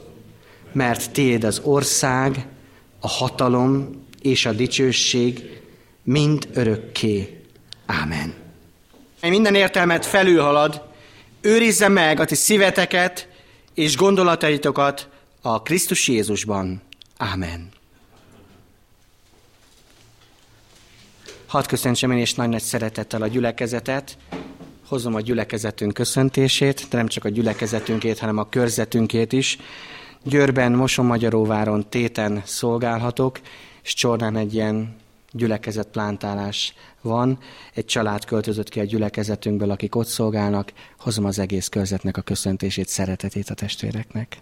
mert 0.71 1.11
tiéd 1.11 1.43
az 1.43 1.61
ország, 1.63 2.45
a 2.99 3.07
hatalom 3.07 4.05
és 4.21 4.45
a 4.45 4.51
dicsőség 4.51 5.61
mind 6.03 6.49
örökké. 6.53 7.41
Ámen. 7.85 8.33
Minden 9.21 9.55
értelmet 9.55 10.05
felülhalad, 10.05 10.81
őrizze 11.41 11.87
meg 11.87 12.19
a 12.19 12.25
ti 12.25 12.35
szíveteket 12.35 13.27
és 13.73 13.95
gondolataitokat 13.95 15.09
a 15.41 15.61
Krisztus 15.61 16.07
Jézusban. 16.07 16.81
Ámen. 17.17 17.69
Hadd 21.45 21.67
köszöntsem 21.67 22.11
én 22.11 22.17
és 22.17 22.33
nagy-nagy 22.33 22.61
szeretettel 22.61 23.21
a 23.21 23.27
gyülekezetet. 23.27 24.17
Hozom 24.87 25.15
a 25.15 25.21
gyülekezetünk 25.21 25.93
köszöntését, 25.93 26.87
de 26.89 26.97
nem 26.97 27.07
csak 27.07 27.25
a 27.25 27.29
gyülekezetünkét, 27.29 28.19
hanem 28.19 28.37
a 28.37 28.49
körzetünkét 28.49 29.33
is. 29.33 29.57
Győrben, 30.23 30.71
Moson-Magyaróváron 30.71 31.89
téten 31.89 32.41
szolgálhatok, 32.45 33.39
és 33.83 33.93
Csornán 33.93 34.35
egy 34.35 34.53
ilyen 34.53 34.95
gyülekezet 35.31 35.87
plántálás 35.87 36.73
van. 37.01 37.39
Egy 37.73 37.85
család 37.85 38.25
költözött 38.25 38.69
ki 38.69 38.79
a 38.79 38.83
gyülekezetünkből, 38.83 39.71
akik 39.71 39.95
ott 39.95 40.07
szolgálnak. 40.07 40.73
Hozom 40.99 41.25
az 41.25 41.39
egész 41.39 41.67
körzetnek 41.67 42.17
a 42.17 42.21
köszöntését, 42.21 42.87
szeretetét 42.87 43.49
a 43.49 43.53
testvéreknek. 43.53 44.41